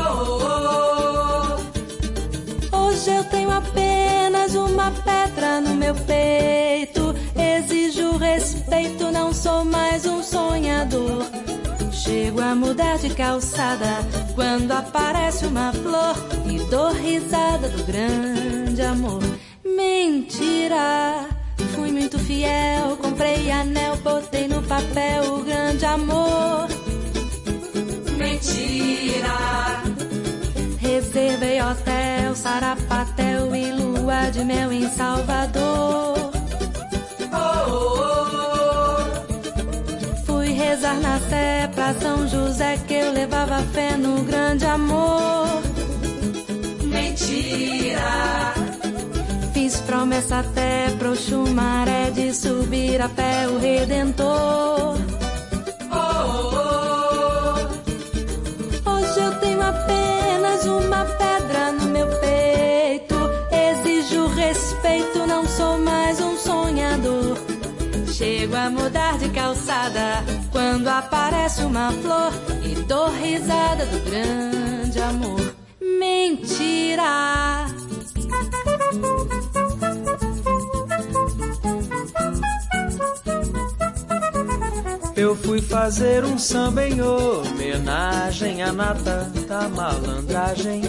[2.72, 7.14] oh, Hoje eu tenho apenas uma pedra no meu peito.
[7.34, 11.26] Exijo respeito, não sou mais um sonhador.
[12.06, 13.98] Chego a mudar de calçada
[14.36, 16.14] quando aparece uma flor
[16.48, 19.20] e dou risada do grande amor.
[19.64, 21.26] Mentira,
[21.74, 26.68] fui muito fiel, comprei anel, botei no papel o grande amor.
[28.16, 29.82] Mentira,
[30.78, 36.30] reservei hotel, sarapatel e lua de mel em Salvador.
[37.32, 38.05] Oh, oh, oh.
[40.76, 45.62] Rezar na sé pra São José que eu levava fé no grande amor.
[46.84, 48.52] Mentira.
[49.54, 54.98] Fiz promessa até pro chumaré de subir a pé o Redentor.
[55.90, 57.56] Oh, oh.
[58.90, 63.16] Hoje eu tenho apenas uma pedra no meu peito.
[63.50, 67.38] Exijo respeito, não sou mais um sonhador.
[68.12, 72.32] Chego a mudar de calçada quando aparece uma flor
[72.64, 75.54] e dou risada do grande amor.
[75.80, 77.66] Mentira.
[85.14, 90.82] Eu fui fazer um samba em homenagem à nata da malandragem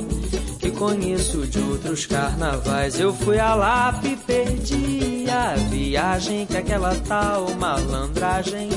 [0.60, 3.00] que conheço de outros carnavais.
[3.00, 8.70] Eu fui a Lapa e perdi a viagem que aquela tal malandragem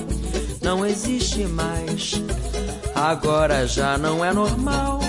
[0.61, 2.23] não existe mais.
[2.95, 5.01] Agora já não é normal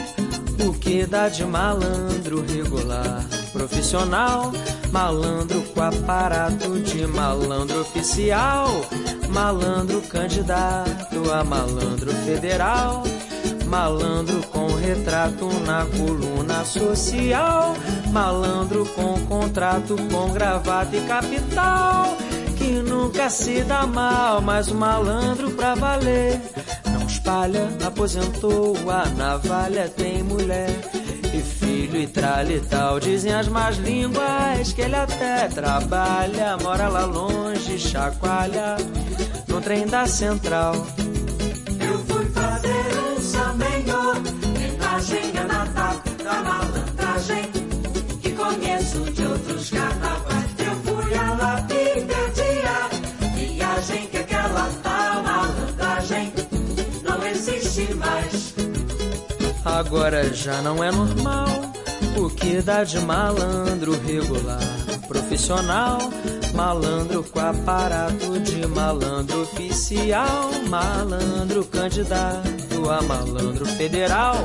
[0.66, 4.52] o que dá de malandro regular, profissional,
[4.92, 8.68] malandro com aparato de malandro oficial,
[9.30, 13.04] malandro candidato a malandro federal,
[13.66, 17.76] malandro com retrato na coluna social,
[18.12, 22.18] malandro com contrato com gravata e capital,
[22.62, 26.40] que nunca se dá mal, mas o malandro pra valer
[26.86, 30.70] não espalha, aposentou a navalha, tem mulher
[31.34, 33.00] e filho e tralha e tal.
[33.00, 38.76] Dizem as más línguas que ele até trabalha, mora lá longe, chacoalha
[39.48, 40.76] no trem da central.
[41.80, 47.61] Eu fui fazer um samenho, homenagem a Natal da malandragem,
[59.64, 61.48] Agora já não é normal
[62.18, 64.60] o que dá de malandro regular,
[65.08, 66.00] profissional,
[66.56, 74.36] malandro com aparato de malandro oficial, malandro candidato a malandro federal,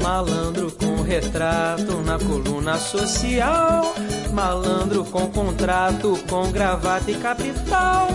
[0.00, 3.92] malandro com retrato na coluna social,
[4.32, 8.08] malandro com contrato com gravata e capital.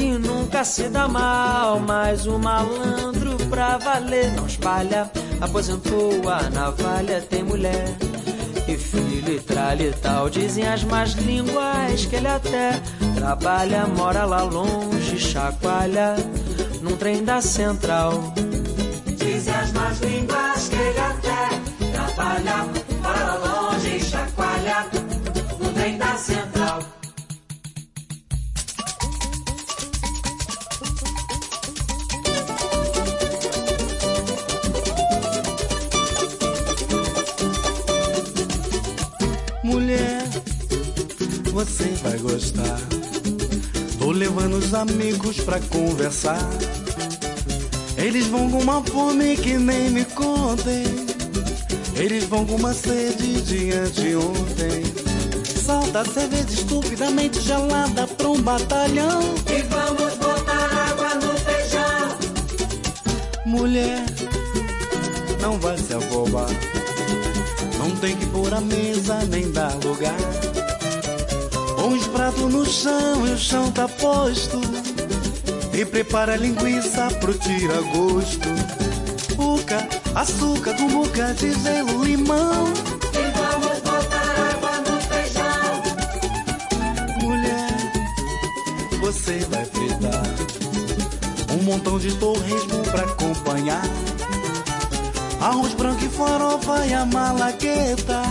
[0.00, 5.10] Que nunca se dá mal, mas o malandro pra valer não espalha.
[5.42, 7.98] Aposentou a navalha, tem mulher
[8.66, 10.30] e filho e tralha e tal.
[10.30, 12.80] Dizem as más línguas que ele até
[13.14, 16.16] trabalha, mora lá longe, chacoalha
[16.80, 18.32] num trem da central.
[19.18, 22.59] Dizem as más línguas que ele até trabalha,
[41.64, 42.80] você vai gostar.
[43.98, 46.40] Tô levando os amigos pra conversar.
[47.98, 50.84] Eles vão com uma fome que nem me contem.
[51.94, 54.84] Eles vão com uma sede de anteontem.
[55.44, 59.20] Salta a cerveja estupidamente gelada pra um batalhão.
[59.46, 62.18] E vamos botar água no feijão.
[63.44, 64.06] Mulher,
[65.42, 66.48] não vai se afobar.
[67.78, 70.16] Não tem que pôr a mesa nem dar lugar.
[71.80, 74.60] Põe os pratos no chão e o chão tá posto.
[75.72, 78.50] E prepara a linguiça pro tira-gosto.
[79.38, 82.66] Uca, açúcar, cumbuca, de gelo, limão.
[83.14, 85.82] E vamos botar água no feijão.
[87.22, 87.78] Mulher,
[89.00, 90.22] você vai fritar
[91.58, 93.88] um montão de torresmo pra acompanhar.
[95.40, 98.22] Arroz branco e farofa e a malagueta.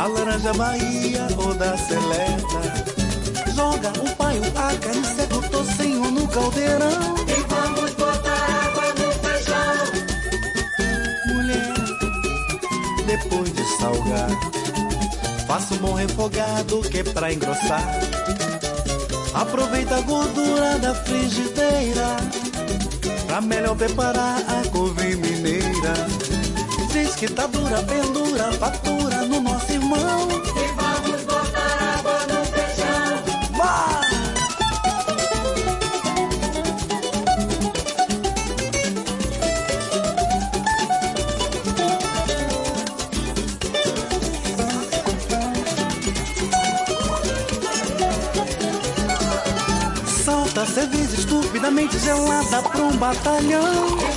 [0.00, 3.52] A laranja Bahia ou da seleta.
[3.54, 7.14] Joga o paio, a carne seca, o tocinho no caldeirão.
[7.28, 9.76] E vamos botar água no feijão.
[11.34, 11.74] Mulher,
[13.06, 14.30] depois de salgar,
[15.46, 18.00] faça um bom refogado que é pra engrossar.
[19.34, 22.16] Aproveita a gordura da frigideira
[23.26, 25.92] pra melhor preparar a couve mineira.
[26.90, 30.28] Diz que tá dura, pendura, fatura no nosso irmão.
[30.28, 33.22] E vamos botar água no feijão.
[33.56, 34.10] Vai!
[50.24, 54.09] Salta cerveja estupidamente gelada pra um batalhão.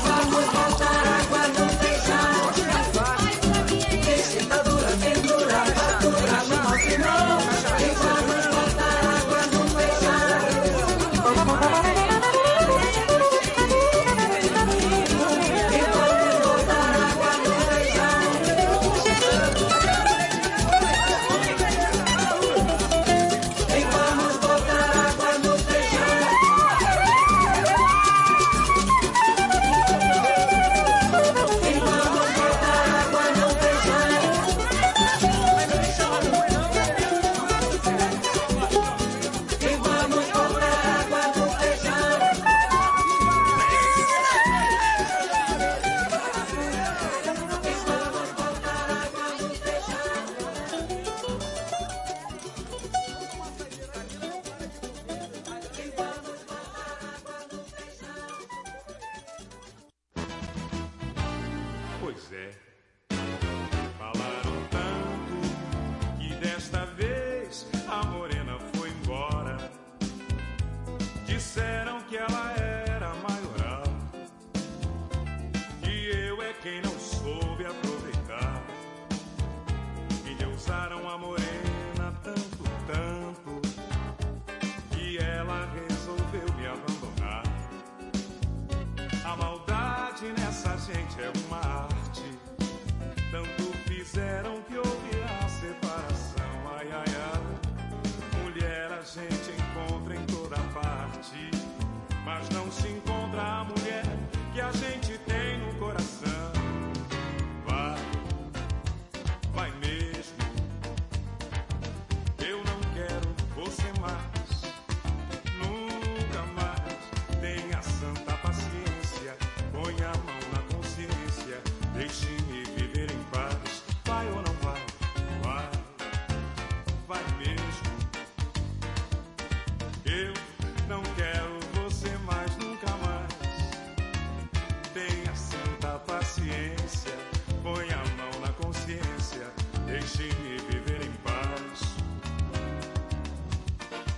[140.04, 141.96] Deixe-me viver em paz.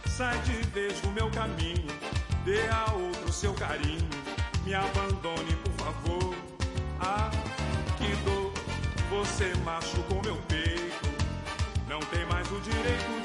[0.07, 1.85] Sai de vez do meu caminho,
[2.43, 4.09] dê a outro seu carinho.
[4.65, 6.35] Me abandone, por favor.
[6.99, 7.29] Ah,
[7.99, 8.51] que dor,
[9.11, 11.07] você machucou meu peito.
[11.87, 13.24] Não tem mais o direito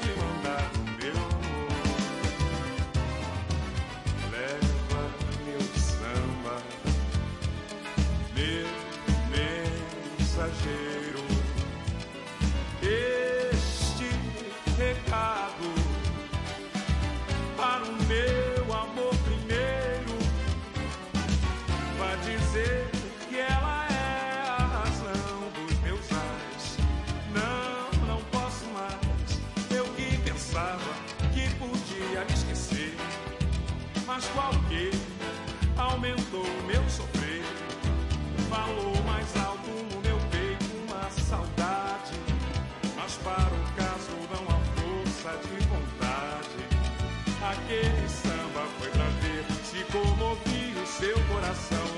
[51.51, 51.90] coração.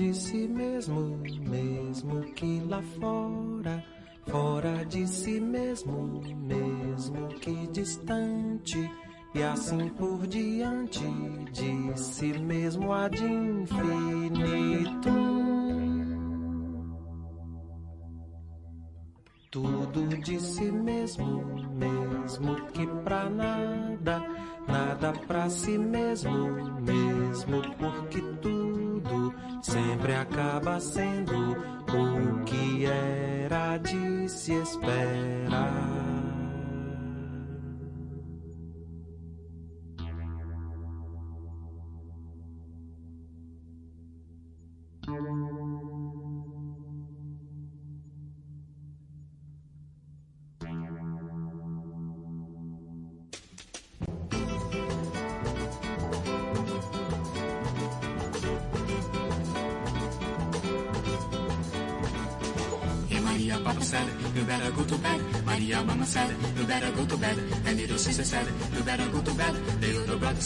[0.00, 3.84] De si mesmo, mesmo que lá fora,
[4.26, 8.90] fora de si mesmo, mesmo que distante,
[9.34, 11.04] e assim por diante,
[11.52, 13.90] de si mesmo ad infinitum.
[19.50, 21.44] Tudo de si mesmo,
[21.74, 24.22] mesmo que pra nada,
[24.66, 28.29] nada pra si mesmo, mesmo porque
[29.62, 31.56] sempre acaba sendo
[31.92, 36.09] o que era de se esperar.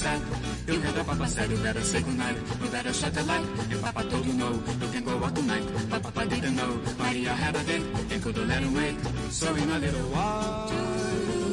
[0.02, 0.24] Brother
[0.66, 2.36] you heard the Papa said, you better say goodnight.
[2.62, 3.46] You better shut the light.
[3.70, 5.64] And Papa told you no, you can go out tonight.
[5.90, 6.80] But Papa didn't know.
[6.98, 8.96] Maria had a date and couldn't let him wait.
[9.30, 10.70] So in a little while,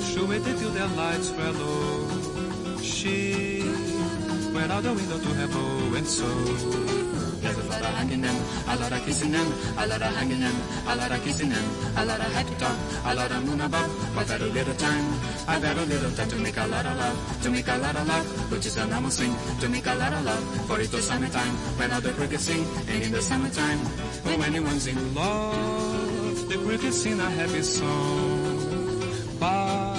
[0.01, 2.79] she waited till the lights were low.
[2.81, 3.63] She
[4.53, 8.37] went out the window to her bow and so yazılara hanginem
[8.71, 9.47] alara kisinem
[9.77, 10.55] alara hanginem
[10.91, 11.65] alara kisinem
[11.97, 12.71] alara hatta
[13.09, 15.05] alara munabab but at a little time
[15.47, 17.95] I've had a little time to make a lot of love to make a lot
[17.95, 21.01] of love which is an amusing to make a lot of love for it's the
[21.01, 23.79] summertime when all the crickets sing and in the summertime
[24.25, 28.57] when anyone's in love the crickets sing a happy song
[29.39, 29.97] but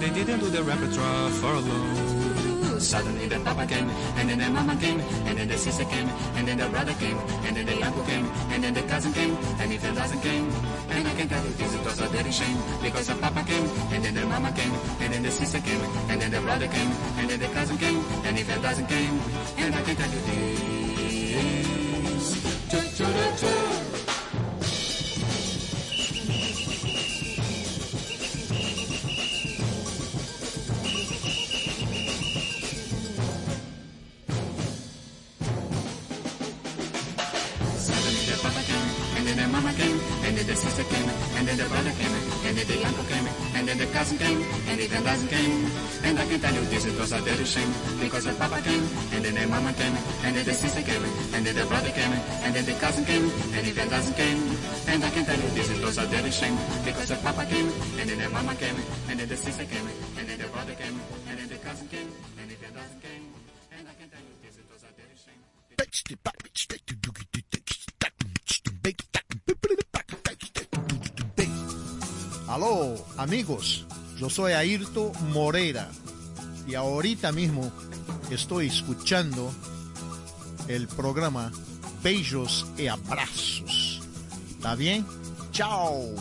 [0.00, 2.11] they didn't do the repertoire for long
[2.82, 3.88] Suddenly the papa came,
[4.18, 7.16] and then the mama came, and then the sister came, and then the brother came,
[7.46, 10.50] and then the uncle came, and then the cousin came, and if the doesn't came,
[10.90, 13.66] and I can tell you this, it was a dirty shame, because the papa came,
[13.94, 15.80] and then the mama came, and then the sister came,
[16.10, 19.20] and then the brother came, and then the cousin came, and if the doesn't came,
[19.58, 20.42] and I can tell you this.
[52.44, 54.40] And then the cousin came, and even doesn't came.
[54.88, 57.68] And I can tell you this, it was a dirty shame, because the papa came,
[57.98, 58.76] and then the mama came,
[59.08, 59.88] and then the sister came,
[60.18, 63.24] and then the brother came, and then the cousin came, and even doesn't came.
[63.76, 64.82] And I can tell you this, it a.
[72.48, 73.86] Aló, amigos,
[74.18, 75.88] yo soy Ayrto Moreira
[76.66, 77.72] y ahorita mismo
[78.30, 79.50] estoy escuchando
[80.68, 81.50] el programa
[82.02, 84.00] Beijos y Abrazos.
[84.50, 85.06] ¿Está bien?
[85.52, 86.14] Chao.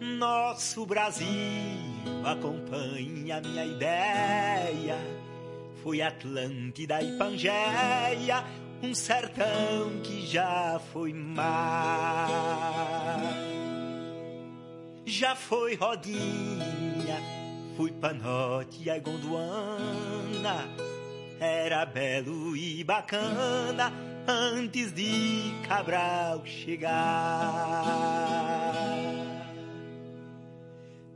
[0.00, 1.78] Nosso Brasil
[2.24, 5.17] acompanha minha ideia.
[5.88, 8.44] Foi Atlântida e Pangeia,
[8.82, 11.88] um sertão que já foi mar.
[15.06, 17.22] Já foi Rodinha,
[17.74, 20.68] fui Panote e Gondwana.
[21.40, 23.90] Era belo e bacana
[24.26, 26.98] antes de Cabral chegar.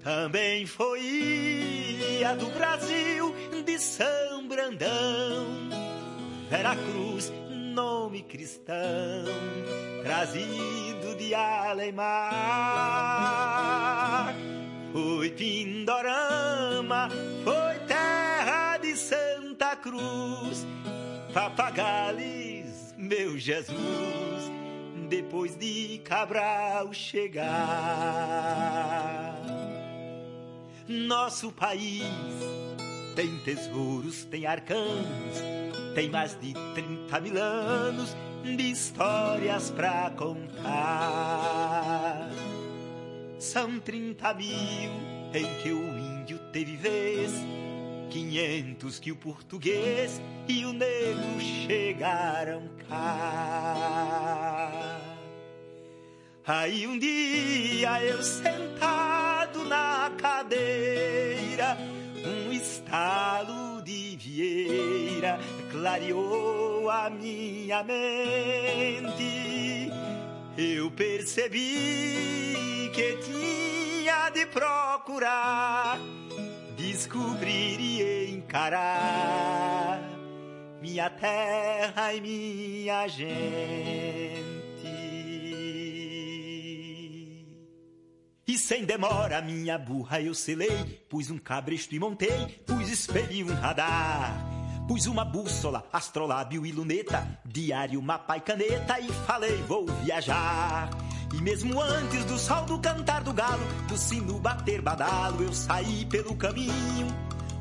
[0.02, 3.32] Também foi ilha do Brasil,
[3.64, 5.70] de São Brandão,
[6.50, 7.32] Veracruz,
[7.72, 8.74] nome cristão,
[10.02, 11.94] trazido de Alemar.
[14.92, 17.08] Foi Pindorama,
[17.44, 20.66] foi terra de Santa Cruz,
[21.32, 23.76] Papagales, meu Jesus,
[25.08, 27.52] depois de Cabral chegar.
[30.88, 32.02] Nosso país
[33.14, 35.42] tem tesouros, tem arcãos,
[35.94, 40.68] tem mais de 30 mil anos de histórias pra contar.
[43.38, 44.90] São 30 mil
[45.32, 47.32] em que o índio teve vez,
[48.10, 54.32] 500 que o português e o negro chegaram cá.
[56.44, 61.78] Aí um dia eu sentado na cadeira,
[62.16, 65.38] um estalo de vieira
[65.70, 69.92] clareou a minha mente.
[70.58, 75.96] Eu percebi que tinha de procurar,
[76.76, 80.00] descobrir e encarar
[80.80, 84.51] minha terra e minha gente.
[88.52, 93.44] E sem demora minha burra eu selei, pus um cabresto e montei, pus espelho e
[93.44, 94.46] um radar.
[94.86, 100.90] Pus uma bússola, astrolábio e luneta, diário, mapa e caneta e falei vou viajar.
[101.32, 106.04] E mesmo antes do sol do cantar do galo, do sino bater badalo, eu saí
[106.04, 107.06] pelo caminho.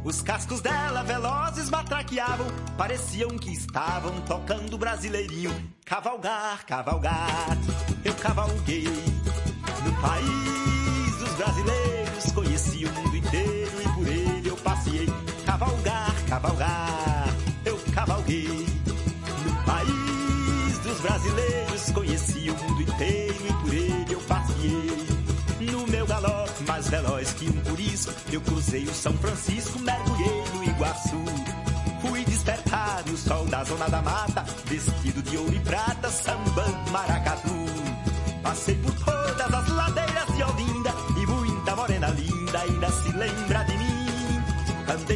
[0.04, 2.48] Os cascos dela velozes matraqueavam,
[2.78, 5.72] pareciam que estavam tocando brasileirinho.
[5.86, 7.58] Cavalgar, cavalgar,
[8.04, 10.51] eu cavalguei no país
[11.42, 15.10] brasileiros, conheci o mundo inteiro e por ele eu passei.
[15.44, 17.36] Cavalgar, cavalgar,
[17.66, 18.68] eu cavalguei
[19.46, 25.72] no país dos brasileiros, conheci o mundo inteiro e por ele eu passei.
[25.72, 30.64] No meu galope mais veloz que um purisco, eu cruzei o São Francisco, mergulhei no
[30.64, 31.24] Iguaçu.
[32.02, 37.71] Fui despertar no sol da zona da mata, vestido de ouro e prata, sambando maracatu.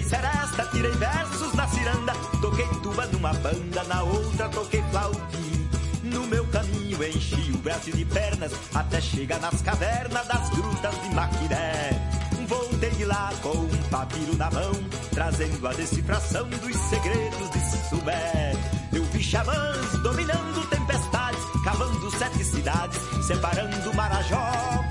[0.05, 5.69] Seresta, tirei versos na ciranda, toquei tuba numa banda, na outra toquei flautim.
[6.03, 11.15] No meu caminho enchi o braço de pernas até chegar nas cavernas das grutas de
[11.15, 11.89] Maquiré.
[12.47, 14.71] Voltei de lá com um papiro na mão,
[15.11, 18.53] trazendo a decifração dos segredos de Sumé.
[18.93, 24.84] Eu vi xamãs dominando tempestades, cavando sete cidades, separando Marajó.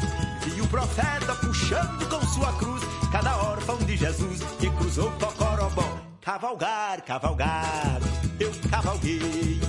[0.75, 2.83] Profeta puxando com sua cruz
[3.13, 6.01] cada órfão de Jesus que cruzou Cocorobó.
[6.21, 8.01] Cavalgar, cavalgar,
[8.41, 9.61] eu cavalguei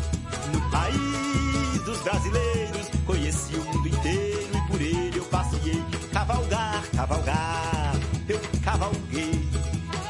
[0.51, 5.83] no país dos brasileiros, conheci o mundo inteiro e por ele eu passei.
[6.11, 7.95] Cavalgar, cavalgar,
[8.27, 9.47] eu cavalguei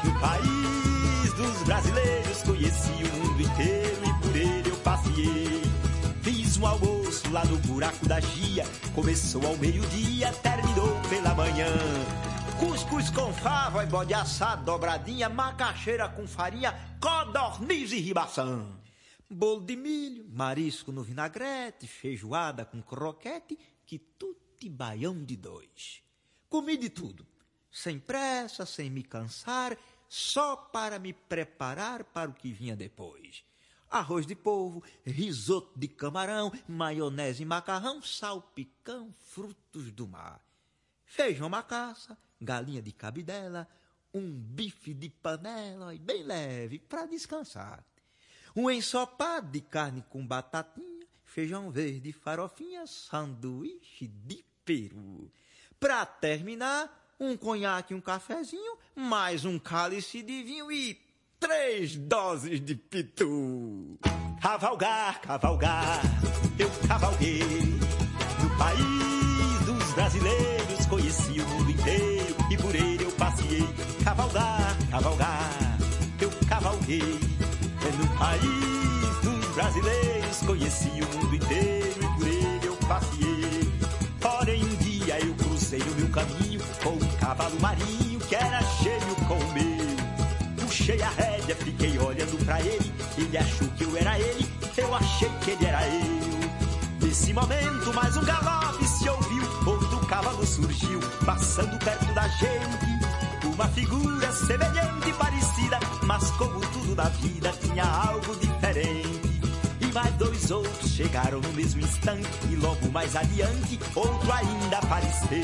[0.02, 5.62] no país dos brasileiros, conheci o mundo inteiro e por ele eu passei.
[6.22, 6.95] Fiz um almoço
[7.36, 8.64] lá no buraco da Gia,
[8.94, 11.68] começou ao meio-dia, terminou pela manhã.
[12.58, 18.80] Cuscuz com fava e bode assado, dobradinha, macaxeira com farinha, codorniz e ribação.
[19.28, 24.40] Bolo de milho, marisco no vinagrete, feijoada com croquete, que tudo
[24.70, 26.00] baião de dois.
[26.48, 27.26] Comi de tudo,
[27.70, 29.76] sem pressa, sem me cansar,
[30.08, 33.44] só para me preparar para o que vinha depois.
[33.90, 40.40] Arroz de polvo, risoto de camarão, maionese e macarrão, salpicão, frutos do mar.
[41.04, 43.68] Feijão macaça, galinha de cabidela,
[44.12, 47.84] um bife de panela bem leve para descansar.
[48.54, 55.30] Um ensopado de carne com batatinha, feijão verde, farofinha, sanduíche de peru.
[55.78, 60.94] Para terminar, um conhaque e um cafezinho, mais um cálice de vinho e
[61.38, 63.98] três doses de pitu.
[64.40, 66.00] Cavalgar, cavalgar,
[66.58, 67.40] eu cavalguei
[68.42, 73.68] no país dos brasileiros, conheci o mundo inteiro e por ele eu passei.
[74.04, 75.78] Cavalgar, cavalgar,
[76.20, 77.20] eu cavalguei
[77.98, 83.26] no país dos brasileiros, conheci o mundo inteiro e por ele eu passei.
[84.20, 88.60] Porém um dia eu cruzei o meu caminho com um cavalo marinho que era
[90.86, 92.92] Puxei a rédea, fiquei olhando pra ele.
[93.18, 97.04] Ele achou que eu era ele, eu achei que ele era eu.
[97.04, 99.42] Nesse momento, mais um galope se ouviu.
[99.66, 103.46] Outro cavalo surgiu, passando perto da gente.
[103.52, 109.40] Uma figura semelhante e parecida, mas como tudo na vida tinha algo diferente.
[109.80, 115.40] E mais dois outros chegaram no mesmo instante, e logo mais adiante, outro ainda apareceu.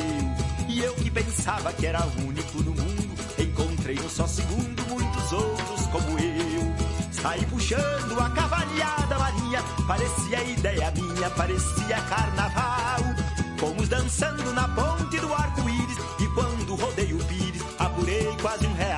[0.68, 4.82] E eu que pensava que era o único no mundo, encontrei num só segundo
[5.32, 6.74] outros como eu.
[7.12, 13.00] Saí puxando a cavalhada marinha, parecia ideia minha, parecia carnaval.
[13.58, 18.91] Fomos dançando na ponte do arco-íris, e quando rodei o pires, apurei quase um real.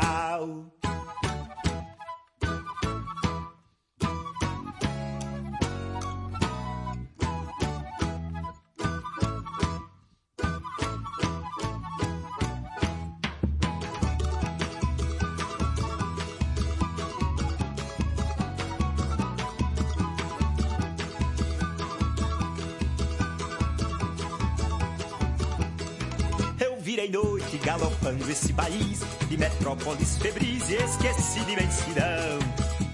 [27.65, 32.39] Galopando esse país de metrópoles febris e esqueci de imensidão.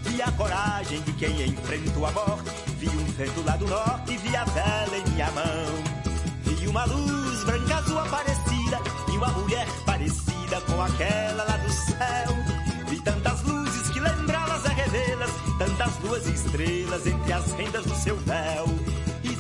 [0.04, 4.36] Vi a coragem de quem enfrentou a morte, vi um vento lá do norte, vi
[4.36, 6.00] a vela em minha mão.
[6.44, 8.80] Vi uma luz branca azul aparecida
[9.12, 12.86] e uma mulher parecida com aquela lá do céu.
[12.88, 18.16] Vi tantas luzes que lembrá-las a revê-las, tantas duas estrelas entre as rendas do seu
[18.18, 18.66] véu.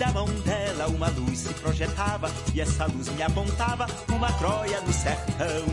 [0.00, 4.92] Da mão dela uma luz se projetava, e essa luz me apontava uma Troia no
[4.94, 5.66] sertão.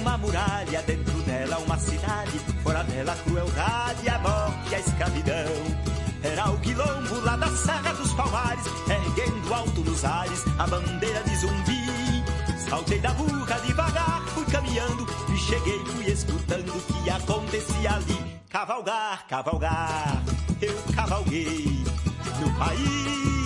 [0.00, 5.52] Uma muralha dentro dela, uma cidade, fora dela a crueldade, a morte e a escravidão.
[6.22, 11.36] Era o quilombo lá da Serra dos Palmares, erguendo alto nos ares a bandeira de
[11.36, 12.24] zumbi.
[12.66, 18.40] Saltei da burra devagar, fui caminhando e cheguei, fui escutando o que acontecia ali.
[18.48, 20.22] Cavalgar, cavalgar,
[20.62, 21.84] eu cavalguei
[22.40, 23.39] no país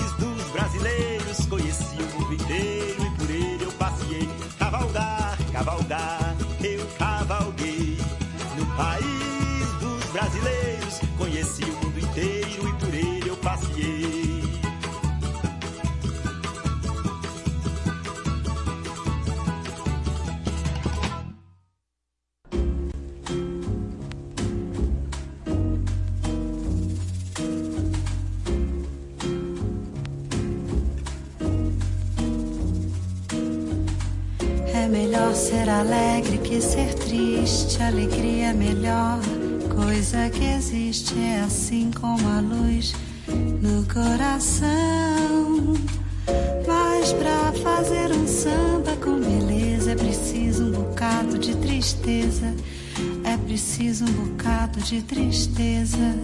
[0.55, 4.29] brasileiros, conheci o mundo inteiro e por ele eu passei.
[4.57, 7.99] Cavalgar, cavalgar, eu cavalguei
[8.57, 9.14] no país
[34.95, 37.83] melhor ser alegre que ser triste.
[37.83, 39.19] Alegria é melhor
[39.75, 41.19] coisa que existe.
[41.19, 42.95] É assim como a luz
[43.61, 45.75] no coração.
[46.65, 52.55] Mas pra fazer um samba com beleza é preciso um bocado de tristeza.
[53.25, 56.15] É preciso um bocado de tristeza.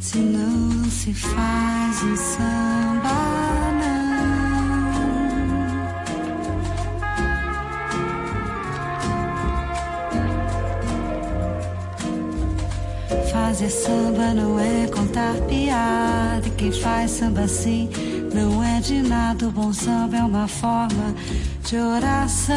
[0.00, 3.71] Senão não se faz um samba,
[13.52, 16.48] Fazer samba não é contar piada.
[16.48, 17.90] E quem faz samba assim
[18.32, 19.46] não é de nada.
[19.46, 21.14] O bom samba é uma forma
[21.62, 22.54] de oração.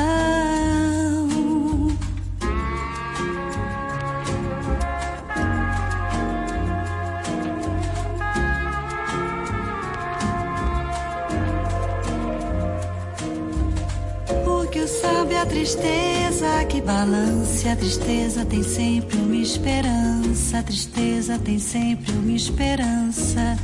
[14.46, 16.25] Porque o samba é a tristeza
[16.70, 17.72] que balança.
[17.72, 20.60] A tristeza tem sempre uma esperança.
[20.60, 23.58] A tristeza tem sempre uma esperança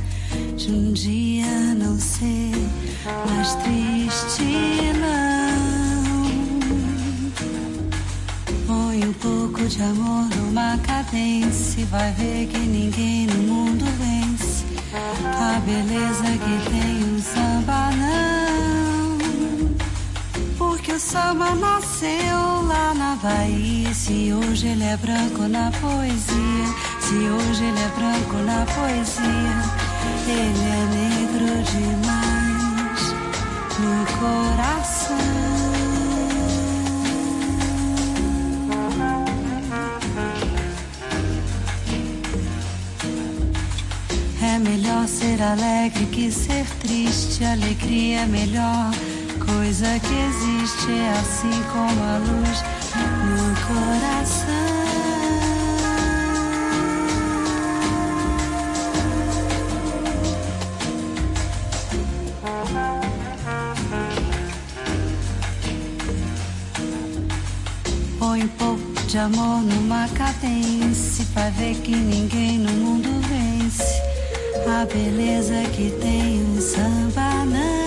[0.56, 2.52] de um dia não ser
[3.28, 4.44] mais triste,
[5.00, 5.42] não.
[8.66, 14.64] Põe um pouco de amor numa cadência vai ver que ninguém no mundo vence.
[15.24, 17.90] A beleza que tem um samba,
[21.12, 23.92] samba nasceu lá na Bahia.
[23.92, 26.66] Se hoje ele é branco na poesia,
[27.00, 29.56] se hoje ele é branco na poesia,
[30.26, 33.02] ele é negro demais
[33.82, 35.18] no coração.
[44.42, 47.44] É melhor ser alegre que ser triste.
[47.44, 48.90] Alegria é melhor
[49.52, 50.92] coisa que existe.
[50.92, 52.58] É assim como a luz
[53.28, 54.72] no coração.
[68.18, 71.26] Põe um pouco de amor numa cadência.
[71.34, 74.00] Vai ver que ninguém no mundo vence.
[74.66, 77.81] A beleza que tem um samba, não.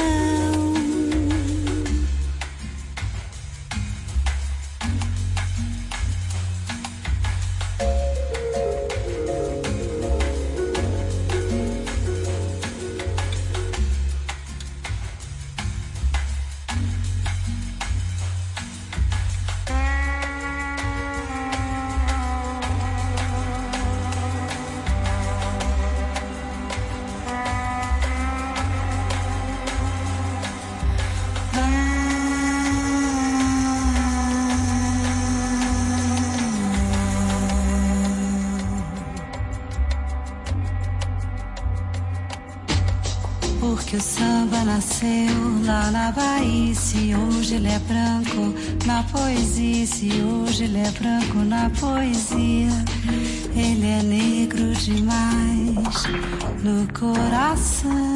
[46.96, 48.54] Se hoje ele é branco
[48.86, 52.72] na poesia, se hoje ele é branco na poesia,
[53.54, 56.04] ele é negro demais
[56.64, 58.15] no coração.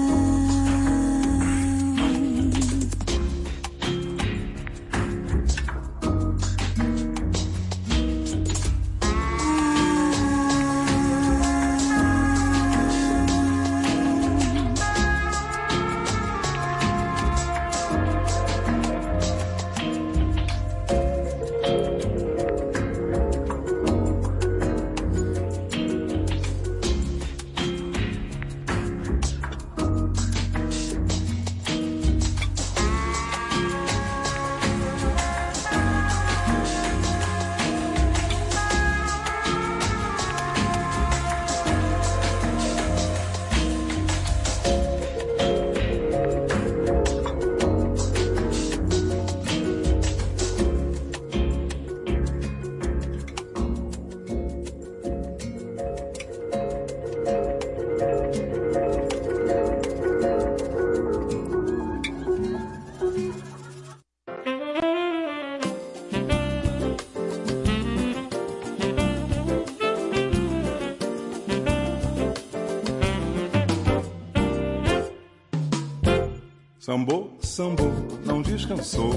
[76.90, 77.94] Sambou, sambou,
[78.26, 79.11] não descansou.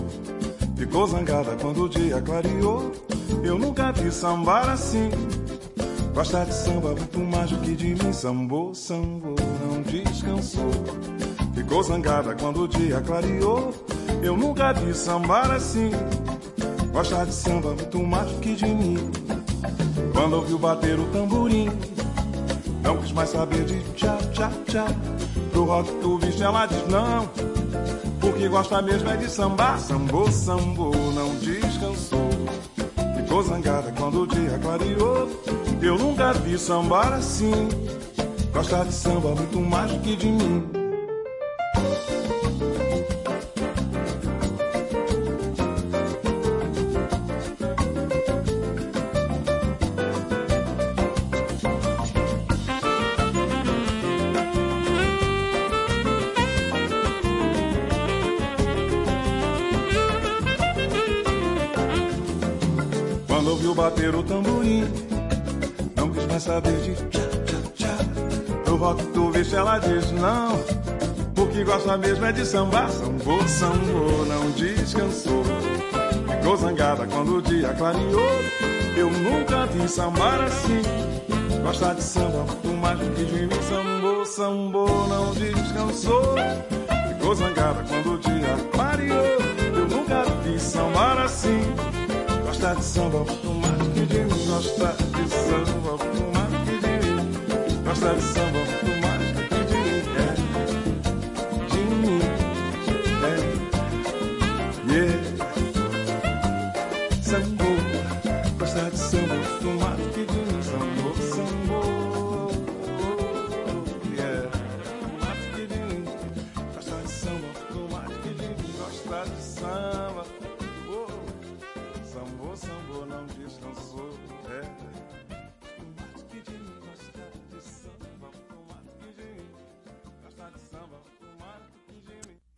[0.77, 2.93] Ficou zangada quando o dia clareou.
[3.43, 5.09] Eu nunca vi sambar assim.
[6.12, 8.12] Gosta de samba muito mais do que de mim.
[8.12, 10.70] Sambou, sambou, não descansou.
[11.55, 13.73] Ficou zangada quando o dia clareou.
[14.23, 15.93] Eu nunca vi sambar assim.
[16.93, 18.99] Gosta de samba muito mais do que de mim.
[20.12, 21.70] Quando ouviu bater o tamborim,
[22.82, 24.85] não quis mais saber de tchá, tchá, tchá.
[25.53, 27.52] Pro rock tu viste, ela diz não.
[28.23, 29.81] Porque gosta mesmo é de sambar.
[29.81, 32.31] Sambou, sambou, não descansou.
[33.16, 35.28] Ficou zangada quando o dia clareou.
[35.82, 37.69] Eu nunca vi sambar assim.
[38.53, 40.82] Gosta de samba muito mais do que de mim.
[64.12, 64.84] Bater o tamborim,
[65.97, 67.97] não quis mais saber de tchá, tchá, tchá.
[68.66, 70.59] No rock tu viste, ela diz não,
[71.34, 72.90] porque gosta mesmo é de sambar.
[72.90, 75.43] Sambou, sambou, não descansou.
[76.28, 78.43] Ficou zangada quando o dia clareou.
[78.97, 80.82] Eu nunca vi sambar assim.
[81.62, 83.62] Gosta de samba muito mais do que de mim.
[83.62, 86.34] Sambou, sambou, não descansou.
[87.09, 89.39] Ficou zangada quando o dia clareou.
[89.74, 91.62] Eu nunca vi sambar assim.
[92.44, 93.72] Gosta de samba muito mais
[94.12, 94.36] do
[95.14, 95.26] que
[96.80, 97.82] de mim.
[97.84, 98.82] Gosta de samba